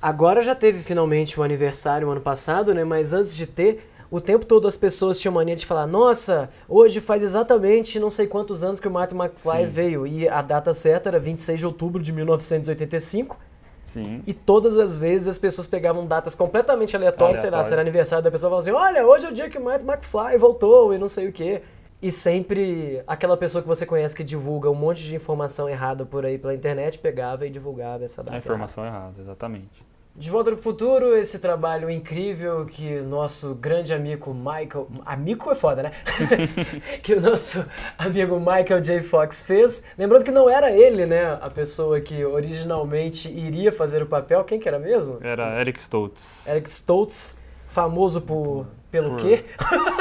Agora 0.00 0.42
já 0.42 0.54
teve 0.54 0.82
finalmente 0.82 1.40
o 1.40 1.42
aniversário 1.42 2.10
ano 2.10 2.20
passado, 2.20 2.74
né? 2.74 2.84
Mas 2.84 3.14
antes 3.14 3.34
de 3.34 3.46
ter, 3.46 3.88
o 4.10 4.20
tempo 4.20 4.44
todo 4.44 4.68
as 4.68 4.76
pessoas 4.76 5.18
tinham 5.18 5.32
mania 5.32 5.56
de 5.56 5.64
falar: 5.64 5.86
Nossa, 5.86 6.50
hoje 6.68 7.00
faz 7.00 7.22
exatamente 7.22 7.98
não 7.98 8.10
sei 8.10 8.26
quantos 8.26 8.62
anos 8.62 8.78
que 8.78 8.86
o 8.86 8.90
Martin 8.90 9.16
McFly 9.16 9.64
Sim. 9.64 9.66
veio. 9.66 10.06
E 10.06 10.28
a 10.28 10.42
data 10.42 10.74
certa 10.74 11.08
era 11.08 11.18
26 11.18 11.58
de 11.58 11.66
outubro 11.66 12.02
de 12.02 12.12
1985. 12.12 13.38
Sim. 13.86 14.22
E 14.26 14.34
todas 14.34 14.78
as 14.78 14.98
vezes 14.98 15.28
as 15.28 15.38
pessoas 15.38 15.66
pegavam 15.66 16.06
datas 16.06 16.34
completamente 16.34 16.96
aleatórias, 16.96 17.40
Aleatório. 17.40 17.50
sei 17.50 17.50
lá, 17.50 17.64
se 17.64 17.72
era 17.72 17.80
aniversário 17.80 18.24
da 18.24 18.30
pessoa, 18.30 18.50
falavam 18.50 18.60
assim: 18.60 18.86
Olha, 18.86 19.06
hoje 19.06 19.26
é 19.26 19.28
o 19.30 19.32
dia 19.32 19.48
que 19.48 19.56
o 19.56 19.64
Martin 19.64 19.86
McFly 19.86 20.36
voltou 20.36 20.92
e 20.92 20.98
não 20.98 21.08
sei 21.08 21.28
o 21.28 21.32
quê. 21.32 21.62
E 22.04 22.10
sempre 22.10 23.02
aquela 23.06 23.34
pessoa 23.34 23.62
que 23.62 23.66
você 23.66 23.86
conhece 23.86 24.14
que 24.14 24.22
divulga 24.22 24.68
um 24.68 24.74
monte 24.74 25.02
de 25.02 25.16
informação 25.16 25.70
errada 25.70 26.04
por 26.04 26.26
aí 26.26 26.36
pela 26.36 26.54
internet 26.54 26.98
pegava 26.98 27.46
e 27.46 27.50
divulgava 27.50 28.04
essa 28.04 28.22
data. 28.22 28.36
A 28.36 28.38
informação 28.38 28.84
errada, 28.84 29.14
exatamente. 29.18 29.82
De 30.14 30.30
Volta 30.30 30.50
para 30.50 30.60
o 30.60 30.62
Futuro, 30.62 31.16
esse 31.16 31.38
trabalho 31.38 31.88
incrível 31.88 32.66
que 32.66 33.00
nosso 33.00 33.54
grande 33.54 33.94
amigo 33.94 34.34
Michael. 34.34 34.86
Amigo 35.06 35.50
é 35.50 35.54
foda, 35.54 35.82
né? 35.82 35.92
que 37.02 37.14
o 37.14 37.22
nosso 37.22 37.64
amigo 37.96 38.38
Michael 38.38 38.82
J. 38.82 39.00
Fox 39.00 39.40
fez. 39.40 39.86
Lembrando 39.96 40.26
que 40.26 40.30
não 40.30 40.50
era 40.50 40.70
ele, 40.70 41.06
né? 41.06 41.38
A 41.40 41.48
pessoa 41.48 42.02
que 42.02 42.22
originalmente 42.22 43.30
iria 43.30 43.72
fazer 43.72 44.02
o 44.02 44.06
papel. 44.06 44.44
Quem 44.44 44.60
que 44.60 44.68
era 44.68 44.78
mesmo? 44.78 45.20
Era 45.22 45.58
Eric 45.58 45.80
Stoltz. 45.80 46.46
Eric 46.46 46.68
Stoltz, 46.68 47.34
famoso 47.68 48.20
por. 48.20 48.66
pelo 48.90 49.16
por... 49.16 49.20
quê? 49.20 49.46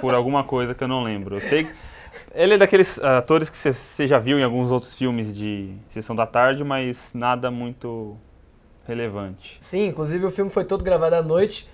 por 0.00 0.14
alguma 0.14 0.44
coisa 0.44 0.74
que 0.74 0.82
eu 0.82 0.88
não 0.88 1.02
lembro. 1.02 1.36
Eu 1.36 1.40
sei 1.40 1.68
ele 2.34 2.54
é 2.54 2.58
daqueles 2.58 2.98
atores 2.98 3.48
que 3.50 3.56
você 3.56 4.06
já 4.06 4.18
viu 4.18 4.38
em 4.38 4.42
alguns 4.42 4.70
outros 4.70 4.94
filmes 4.94 5.36
de 5.36 5.74
Sessão 5.90 6.14
da 6.14 6.26
Tarde, 6.26 6.64
mas 6.64 7.10
nada 7.14 7.50
muito 7.50 8.16
relevante. 8.86 9.58
Sim, 9.60 9.88
inclusive 9.88 10.24
o 10.24 10.30
filme 10.30 10.50
foi 10.50 10.64
todo 10.64 10.82
gravado 10.82 11.14
à 11.16 11.22
noite, 11.22 11.68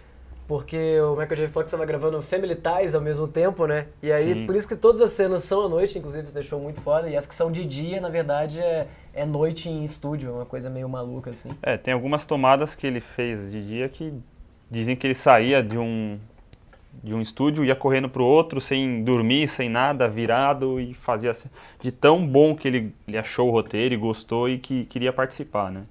porque 0.47 1.01
o 1.01 1.11
Michael 1.11 1.37
J. 1.37 1.49
Fox 1.49 1.67
estava 1.67 1.87
gravando 1.87 2.21
Family 2.23 2.57
Ties 2.57 2.95
ao 2.95 3.01
mesmo 3.01 3.27
tempo, 3.27 3.67
né? 3.67 3.87
E 4.03 4.13
aí, 4.13 4.35
Sim. 4.35 4.47
por 4.47 4.57
isso 4.57 4.69
que 4.69 4.77
todas 4.77 5.01
as 5.01 5.13
cenas 5.13 5.45
são 5.45 5.65
à 5.65 5.69
noite, 5.69 5.99
inclusive 5.99 6.25
isso 6.25 6.35
deixou 6.35 6.61
muito 6.61 6.81
foda, 6.81 7.09
e 7.09 7.17
as 7.17 7.27
que 7.27 7.35
são 7.35 7.51
de 7.51 7.65
dia, 7.65 8.01
na 8.01 8.09
verdade, 8.09 8.61
é, 8.61 8.89
é 9.13 9.25
noite 9.25 9.69
em 9.69 9.85
estúdio, 9.85 10.35
uma 10.35 10.45
coisa 10.45 10.69
meio 10.69 10.89
maluca, 10.89 11.31
assim. 11.31 11.51
É, 11.63 11.77
tem 11.77 11.95
algumas 11.95 12.27
tomadas 12.27 12.75
que 12.75 12.87
ele 12.87 13.01
fez 13.01 13.51
de 13.51 13.65
dia 13.65 13.89
que 13.89 14.13
dizem 14.71 14.97
que 14.97 15.07
ele 15.07 15.15
saía 15.15 15.63
de 15.63 15.79
um 15.79 16.19
de 17.03 17.15
um 17.15 17.21
estúdio, 17.21 17.65
ia 17.65 17.75
correndo 17.75 18.09
para 18.09 18.23
o 18.23 18.25
outro 18.25 18.61
sem 18.61 19.03
dormir, 19.03 19.49
sem 19.49 19.69
nada, 19.69 20.09
virado 20.09 20.81
e 20.81 20.95
fazia 20.95 21.33
de 21.81 21.93
tão 21.93 22.27
bom 22.27 22.55
que 22.55 22.69
ele, 22.69 22.95
ele 23.07 23.19
achou 23.19 23.49
o 23.49 23.51
roteiro 23.51 23.95
e 23.95 23.97
gostou 23.97 24.49
e 24.49 24.59
que 24.59 24.85
queria 24.87 25.13
participar, 25.13 25.71
né? 25.71 25.83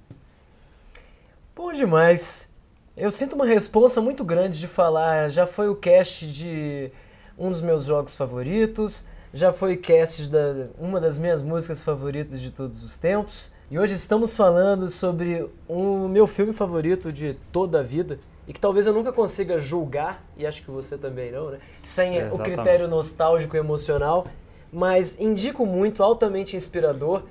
Bom 1.55 1.71
demais. 1.71 2.51
Eu 2.95 3.11
sinto 3.11 3.35
uma 3.35 3.45
responsa 3.45 4.01
muito 4.01 4.23
grande 4.23 4.59
de 4.59 4.67
falar, 4.67 5.29
já 5.29 5.47
foi 5.47 5.67
o 5.67 5.75
cast 5.75 6.27
de 6.31 6.91
um 7.37 7.49
dos 7.49 7.61
meus 7.61 7.85
jogos 7.85 8.15
favoritos, 8.15 9.07
já 9.33 9.51
foi 9.51 9.77
cast 9.77 10.29
da 10.29 10.67
uma 10.77 10.99
das 10.99 11.17
minhas 11.17 11.41
músicas 11.41 11.81
favoritas 11.81 12.39
de 12.39 12.51
todos 12.51 12.83
os 12.83 12.97
tempos, 12.97 13.51
e 13.71 13.79
hoje 13.79 13.93
estamos 13.93 14.35
falando 14.35 14.89
sobre 14.89 15.49
o 15.67 16.07
meu 16.07 16.27
filme 16.27 16.53
favorito 16.53 17.11
de 17.11 17.35
toda 17.51 17.79
a 17.79 17.83
vida, 17.83 18.19
e 18.47 18.53
que 18.53 18.59
talvez 18.59 18.87
eu 18.87 18.93
nunca 18.93 19.11
consiga 19.11 19.57
julgar, 19.59 20.23
e 20.37 20.45
acho 20.45 20.63
que 20.63 20.71
você 20.71 20.97
também 20.97 21.31
não, 21.31 21.51
né? 21.51 21.59
Sem 21.81 22.19
é, 22.19 22.29
o 22.31 22.37
critério 22.37 22.87
nostálgico 22.87 23.55
e 23.55 23.59
emocional, 23.59 24.27
mas 24.71 25.19
indico 25.19 25.65
muito, 25.65 26.03
altamente 26.03 26.55
inspirador, 26.55 27.23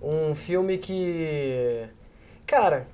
um 0.00 0.34
filme 0.34 0.78
que 0.78 1.88
Cara, 2.46 2.86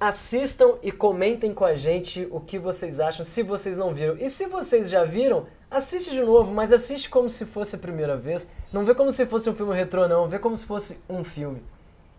assistam 0.00 0.76
e 0.82 0.90
comentem 0.90 1.52
com 1.52 1.64
a 1.64 1.76
gente 1.76 2.26
o 2.30 2.40
que 2.40 2.58
vocês 2.58 3.00
acham, 3.00 3.24
se 3.24 3.42
vocês 3.42 3.76
não 3.76 3.92
viram. 3.92 4.16
E 4.18 4.30
se 4.30 4.46
vocês 4.46 4.88
já 4.88 5.04
viram, 5.04 5.46
assiste 5.70 6.10
de 6.10 6.20
novo, 6.20 6.52
mas 6.52 6.72
assiste 6.72 7.10
como 7.10 7.28
se 7.28 7.44
fosse 7.44 7.76
a 7.76 7.78
primeira 7.78 8.16
vez. 8.16 8.50
Não 8.72 8.84
vê 8.84 8.94
como 8.94 9.12
se 9.12 9.26
fosse 9.26 9.48
um 9.50 9.54
filme 9.54 9.74
retrô, 9.74 10.08
não. 10.08 10.28
Vê 10.28 10.38
como 10.38 10.56
se 10.56 10.64
fosse 10.64 11.02
um 11.08 11.22
filme. 11.22 11.62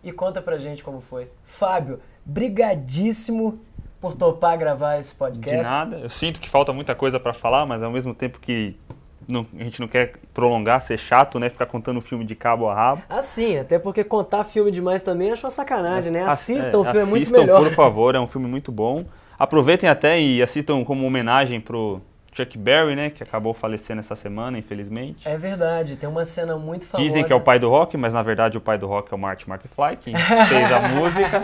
E 0.02 0.12
conta 0.12 0.40
pra 0.40 0.58
gente 0.58 0.82
como 0.82 1.00
foi. 1.00 1.28
Fábio, 1.44 2.00
brigadíssimo 2.24 3.60
por 4.00 4.14
topar 4.14 4.56
gravar 4.56 4.98
esse 4.98 5.14
podcast. 5.14 5.58
De 5.58 5.62
nada. 5.62 5.98
Eu 5.98 6.10
sinto 6.10 6.40
que 6.40 6.48
falta 6.48 6.72
muita 6.72 6.94
coisa 6.94 7.20
para 7.20 7.32
falar, 7.32 7.66
mas 7.66 7.82
ao 7.82 7.90
mesmo 7.90 8.14
tempo 8.14 8.40
que 8.40 8.76
não, 9.28 9.46
a 9.58 9.62
gente 9.62 9.80
não 9.80 9.86
quer 9.86 10.14
prolongar, 10.32 10.82
ser 10.82 10.98
chato, 10.98 11.38
né? 11.38 11.50
Ficar 11.50 11.66
contando 11.66 12.00
filme 12.00 12.24
de 12.24 12.34
cabo 12.34 12.68
a 12.68 12.74
rabo. 12.74 13.02
Ah, 13.08 13.22
sim, 13.22 13.58
até 13.58 13.78
porque 13.78 14.02
contar 14.02 14.44
filme 14.44 14.70
demais 14.70 15.02
também 15.02 15.30
acho 15.30 15.44
uma 15.44 15.50
sacanagem, 15.50 16.10
né? 16.10 16.22
Assistam, 16.24 16.78
é, 16.78 16.80
o 16.80 16.84
filme 16.84 17.00
assistam, 17.00 17.02
é 17.02 17.10
muito 17.10 17.32
melhor. 17.32 17.62
por 17.62 17.72
favor, 17.74 18.14
é 18.14 18.20
um 18.20 18.26
filme 18.26 18.48
muito 18.48 18.72
bom. 18.72 19.04
Aproveitem 19.38 19.88
até 19.88 20.20
e 20.20 20.42
assistam 20.42 20.84
como 20.84 21.06
homenagem 21.06 21.60
pro 21.60 22.00
Chuck 22.40 22.56
Berry, 22.58 22.96
né, 22.96 23.10
que 23.10 23.22
acabou 23.22 23.52
falecendo 23.52 24.00
essa 24.00 24.16
semana, 24.16 24.58
infelizmente. 24.58 25.28
É 25.28 25.36
verdade, 25.36 25.96
tem 25.96 26.08
uma 26.08 26.24
cena 26.24 26.56
muito 26.56 26.86
famosa. 26.86 27.06
Dizem 27.08 27.24
que 27.24 27.32
é 27.32 27.36
o 27.36 27.40
pai 27.40 27.58
do 27.58 27.68
rock, 27.68 27.96
mas 27.96 28.12
na 28.12 28.22
verdade 28.22 28.56
o 28.56 28.60
pai 28.60 28.78
do 28.78 28.86
rock 28.86 29.12
é 29.12 29.16
o 29.16 29.18
Marty 29.18 29.48
McFly, 29.48 29.96
que 29.96 30.12
fez 30.12 30.72
a 30.72 30.80
música. 30.88 31.42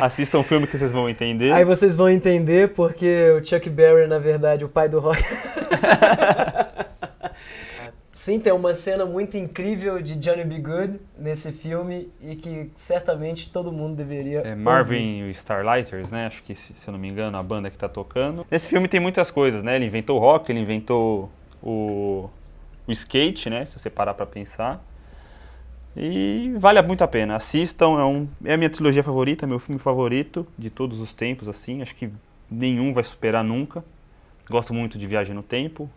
Assistam 0.00 0.38
o 0.40 0.42
filme 0.42 0.66
que 0.66 0.76
vocês 0.76 0.92
vão 0.92 1.08
entender. 1.08 1.52
Aí 1.52 1.64
vocês 1.64 1.96
vão 1.96 2.08
entender 2.08 2.72
porque 2.74 3.30
o 3.38 3.44
Chuck 3.44 3.68
Berry, 3.70 4.06
na 4.06 4.18
verdade, 4.18 4.64
o 4.64 4.68
pai 4.68 4.88
do 4.88 5.00
rock. 5.00 5.22
Sim, 8.14 8.38
tem 8.38 8.52
uma 8.52 8.72
cena 8.74 9.04
muito 9.04 9.36
incrível 9.36 10.00
de 10.00 10.14
Johnny 10.14 10.44
B. 10.44 10.60
Good 10.60 11.00
nesse 11.18 11.50
filme 11.50 12.08
e 12.22 12.36
que 12.36 12.70
certamente 12.76 13.50
todo 13.50 13.72
mundo 13.72 13.96
deveria. 13.96 14.38
É 14.38 14.54
Marvin 14.54 15.24
e 15.24 15.30
Starlighters, 15.32 16.12
né? 16.12 16.26
Acho 16.26 16.40
que, 16.44 16.54
se, 16.54 16.72
eu 16.86 16.92
não 16.92 16.98
me 16.98 17.08
engano, 17.08 17.36
a 17.36 17.42
banda 17.42 17.68
que 17.68 17.76
está 17.76 17.88
tocando. 17.88 18.46
Nesse 18.48 18.68
filme 18.68 18.86
tem 18.86 19.00
muitas 19.00 19.32
coisas, 19.32 19.64
né? 19.64 19.74
Ele 19.74 19.86
inventou 19.86 20.16
o 20.16 20.20
rock, 20.20 20.52
ele 20.52 20.60
inventou 20.60 21.28
o, 21.60 22.30
o 22.86 22.92
skate, 22.92 23.50
né? 23.50 23.64
Se 23.64 23.80
você 23.80 23.90
parar 23.90 24.14
para 24.14 24.26
pensar. 24.26 24.80
E 25.96 26.54
vale 26.56 26.80
muito 26.82 27.02
a 27.02 27.08
pena. 27.08 27.34
Assistam, 27.34 27.98
é, 27.98 28.04
um, 28.04 28.28
é 28.44 28.54
a 28.54 28.56
minha 28.56 28.70
trilogia 28.70 29.02
favorita, 29.02 29.44
meu 29.44 29.58
filme 29.58 29.80
favorito 29.80 30.46
de 30.56 30.70
todos 30.70 31.00
os 31.00 31.12
tempos, 31.12 31.48
assim. 31.48 31.82
Acho 31.82 31.96
que 31.96 32.08
nenhum 32.48 32.94
vai 32.94 33.02
superar 33.02 33.42
nunca. 33.42 33.84
Gosto 34.48 34.72
muito 34.72 34.96
de 34.96 35.06
Viagem 35.08 35.34
no 35.34 35.42
Tempo. 35.42 35.90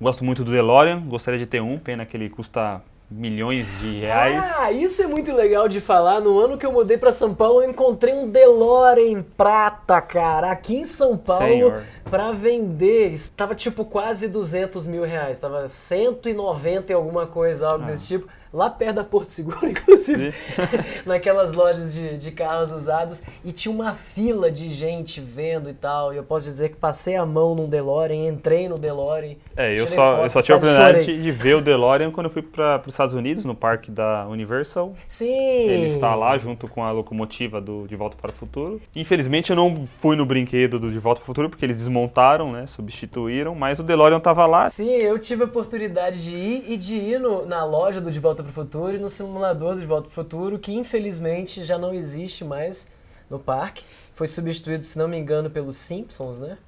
Gosto 0.00 0.24
muito 0.24 0.44
do 0.44 0.50
DeLorean, 0.50 1.00
gostaria 1.00 1.38
de 1.38 1.46
ter 1.46 1.60
um, 1.60 1.78
pena 1.78 2.04
que 2.04 2.16
ele 2.16 2.28
custa 2.28 2.82
milhões 3.10 3.66
de 3.80 4.00
reais. 4.00 4.42
Ah, 4.58 4.72
isso 4.72 5.02
é 5.02 5.06
muito 5.06 5.32
legal 5.32 5.68
de 5.68 5.80
falar. 5.80 6.20
No 6.20 6.38
ano 6.38 6.58
que 6.58 6.66
eu 6.66 6.72
mudei 6.72 6.96
para 6.96 7.12
São 7.12 7.34
Paulo, 7.34 7.62
eu 7.62 7.70
encontrei 7.70 8.12
um 8.14 8.28
DeLorean 8.28 9.22
prata, 9.22 10.00
cara, 10.00 10.50
aqui 10.50 10.76
em 10.76 10.86
São 10.86 11.16
Paulo, 11.16 11.82
para 12.10 12.32
vender. 12.32 13.12
Estava 13.12 13.54
tipo 13.54 13.84
quase 13.84 14.28
200 14.28 14.86
mil 14.86 15.04
reais, 15.04 15.36
estava 15.36 15.68
190 15.68 16.92
e 16.92 16.94
alguma 16.94 17.26
coisa, 17.26 17.68
algo 17.68 17.84
ah. 17.84 17.88
desse 17.88 18.08
tipo 18.08 18.28
lá 18.54 18.70
perto 18.70 18.96
da 18.96 19.04
Porto 19.04 19.30
Seguro, 19.30 19.58
inclusive, 19.66 20.32
naquelas 21.04 21.52
lojas 21.52 21.92
de, 21.92 22.16
de 22.16 22.30
carros 22.30 22.70
usados, 22.70 23.22
e 23.44 23.50
tinha 23.50 23.74
uma 23.74 23.94
fila 23.94 24.50
de 24.50 24.70
gente 24.70 25.20
vendo 25.20 25.68
e 25.68 25.74
tal. 25.74 26.14
E 26.14 26.16
eu 26.16 26.22
posso 26.22 26.46
dizer 26.46 26.70
que 26.70 26.76
passei 26.76 27.16
a 27.16 27.26
mão 27.26 27.54
num 27.54 27.68
DeLorean, 27.68 28.28
entrei 28.28 28.68
no 28.68 28.78
DeLorean. 28.78 29.34
É, 29.56 29.74
eu 29.78 29.88
só, 29.88 29.94
fotos, 29.94 30.24
eu 30.24 30.30
só 30.30 30.42
tive 30.42 30.52
a 30.52 30.56
oportunidade 30.56 31.00
chorei. 31.00 31.20
de 31.20 31.30
ver 31.32 31.54
o 31.56 31.60
DeLorean 31.60 32.10
quando 32.12 32.26
eu 32.26 32.32
fui 32.32 32.42
para 32.42 32.80
os 32.86 32.94
Estados 32.94 33.14
Unidos, 33.14 33.44
no 33.44 33.54
parque 33.54 33.90
da 33.90 34.26
Universal. 34.28 34.94
Sim! 35.06 35.26
Ele 35.26 35.86
está 35.86 36.14
lá 36.14 36.38
junto 36.38 36.68
com 36.68 36.84
a 36.84 36.92
locomotiva 36.92 37.60
do 37.60 37.86
De 37.88 37.96
Volta 37.96 38.16
para 38.20 38.30
o 38.30 38.34
Futuro. 38.34 38.80
Infelizmente 38.94 39.50
eu 39.50 39.56
não 39.56 39.88
fui 39.98 40.14
no 40.14 40.24
brinquedo 40.24 40.78
do 40.78 40.90
De 40.90 40.98
Volta 41.00 41.20
para 41.20 41.24
o 41.24 41.26
Futuro, 41.26 41.50
porque 41.50 41.64
eles 41.64 41.76
desmontaram, 41.76 42.52
né, 42.52 42.66
substituíram, 42.66 43.54
mas 43.54 43.80
o 43.80 43.82
DeLorean 43.82 44.18
estava 44.18 44.46
lá. 44.46 44.70
Sim, 44.70 44.90
eu 44.90 45.18
tive 45.18 45.42
a 45.42 45.46
oportunidade 45.46 46.22
de 46.22 46.36
ir 46.36 46.64
e 46.68 46.76
de 46.76 46.94
ir 46.94 47.18
no, 47.18 47.44
na 47.44 47.64
loja 47.64 48.00
do 48.00 48.10
De 48.10 48.20
Volta 48.20 48.43
para 48.44 48.50
o 48.50 48.52
Futuro 48.52 48.94
e 48.94 48.98
no 48.98 49.08
simulador 49.08 49.74
do 49.74 49.80
De 49.80 49.86
Volta 49.86 50.02
para 50.02 50.10
o 50.10 50.14
Futuro, 50.14 50.58
que 50.58 50.72
infelizmente 50.72 51.64
já 51.64 51.78
não 51.78 51.92
existe 51.92 52.44
mais 52.44 52.90
no 53.30 53.38
parque. 53.38 53.84
Foi 54.14 54.28
substituído, 54.28 54.84
se 54.84 54.98
não 54.98 55.08
me 55.08 55.18
engano, 55.18 55.50
pelos 55.50 55.76
Simpsons, 55.76 56.38
né? 56.38 56.58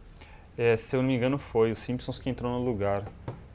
É, 0.56 0.76
se 0.76 0.96
eu 0.96 1.02
não 1.02 1.08
me 1.08 1.14
engano, 1.14 1.36
foi 1.36 1.70
o 1.70 1.76
Simpsons 1.76 2.18
que 2.18 2.30
entrou 2.30 2.50
no 2.50 2.64
lugar. 2.64 3.04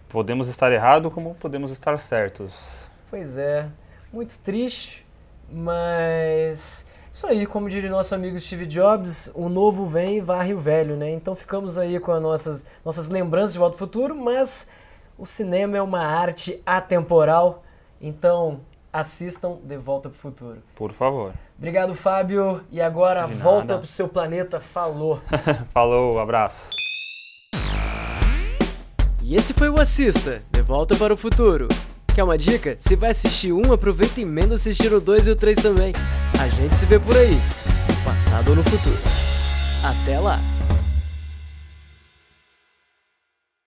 Podemos 0.07 0.47
estar 0.47 0.71
errado 0.71 1.09
como 1.09 1.33
podemos 1.35 1.71
estar 1.71 1.97
certos. 1.97 2.87
Pois 3.09 3.37
é, 3.37 3.67
muito 4.13 4.37
triste, 4.39 5.05
mas 5.51 6.85
isso 7.11 7.25
aí, 7.25 7.45
como 7.47 7.69
diria 7.69 7.89
nosso 7.89 8.13
amigo 8.13 8.39
Steve 8.39 8.67
Jobs, 8.67 9.31
o 9.33 9.49
novo 9.49 9.87
vem 9.87 10.17
e 10.17 10.21
varre 10.21 10.53
o 10.53 10.59
velho, 10.59 10.95
né? 10.95 11.09
Então 11.09 11.35
ficamos 11.35 11.77
aí 11.77 11.99
com 11.99 12.11
as 12.11 12.21
nossas, 12.21 12.65
nossas 12.85 13.09
lembranças 13.09 13.53
de 13.53 13.59
Volta 13.59 13.73
ao 13.73 13.79
Futuro, 13.79 14.15
mas 14.15 14.69
o 15.17 15.25
cinema 15.25 15.75
é 15.75 15.81
uma 15.81 16.05
arte 16.05 16.61
atemporal 16.65 17.63
então, 18.01 18.61
assistam 18.91 19.57
De 19.63 19.77
Volta 19.77 20.09
para 20.09 20.17
o 20.17 20.19
Futuro. 20.19 20.57
Por 20.75 20.91
favor. 20.93 21.33
Obrigado, 21.57 21.93
Fábio. 21.93 22.61
E 22.71 22.81
agora, 22.81 23.27
volta 23.27 23.75
para 23.75 23.83
o 23.83 23.87
seu 23.87 24.07
planeta. 24.09 24.59
Falou. 24.59 25.21
Falou, 25.71 26.19
abraço. 26.19 26.69
E 29.21 29.35
esse 29.35 29.53
foi 29.53 29.69
o 29.69 29.79
Assista, 29.79 30.41
De 30.51 30.61
Volta 30.61 30.95
para 30.95 31.13
o 31.13 31.17
Futuro. 31.17 31.67
Quer 32.13 32.23
uma 32.23 32.37
dica? 32.37 32.75
Se 32.79 32.95
vai 32.95 33.11
assistir 33.11 33.53
um, 33.53 33.71
aproveita 33.71 34.19
e 34.19 34.23
emenda 34.23 34.55
assistir 34.55 34.91
o 34.91 34.99
2 34.99 35.27
e 35.27 35.31
o 35.31 35.35
3 35.35 35.59
também. 35.59 35.93
A 36.41 36.49
gente 36.49 36.75
se 36.75 36.85
vê 36.85 36.99
por 36.99 37.15
aí, 37.15 37.35
no 37.87 38.03
passado 38.03 38.49
ou 38.49 38.55
no 38.55 38.63
futuro. 38.63 38.97
Até 39.83 40.19
lá! 40.19 40.39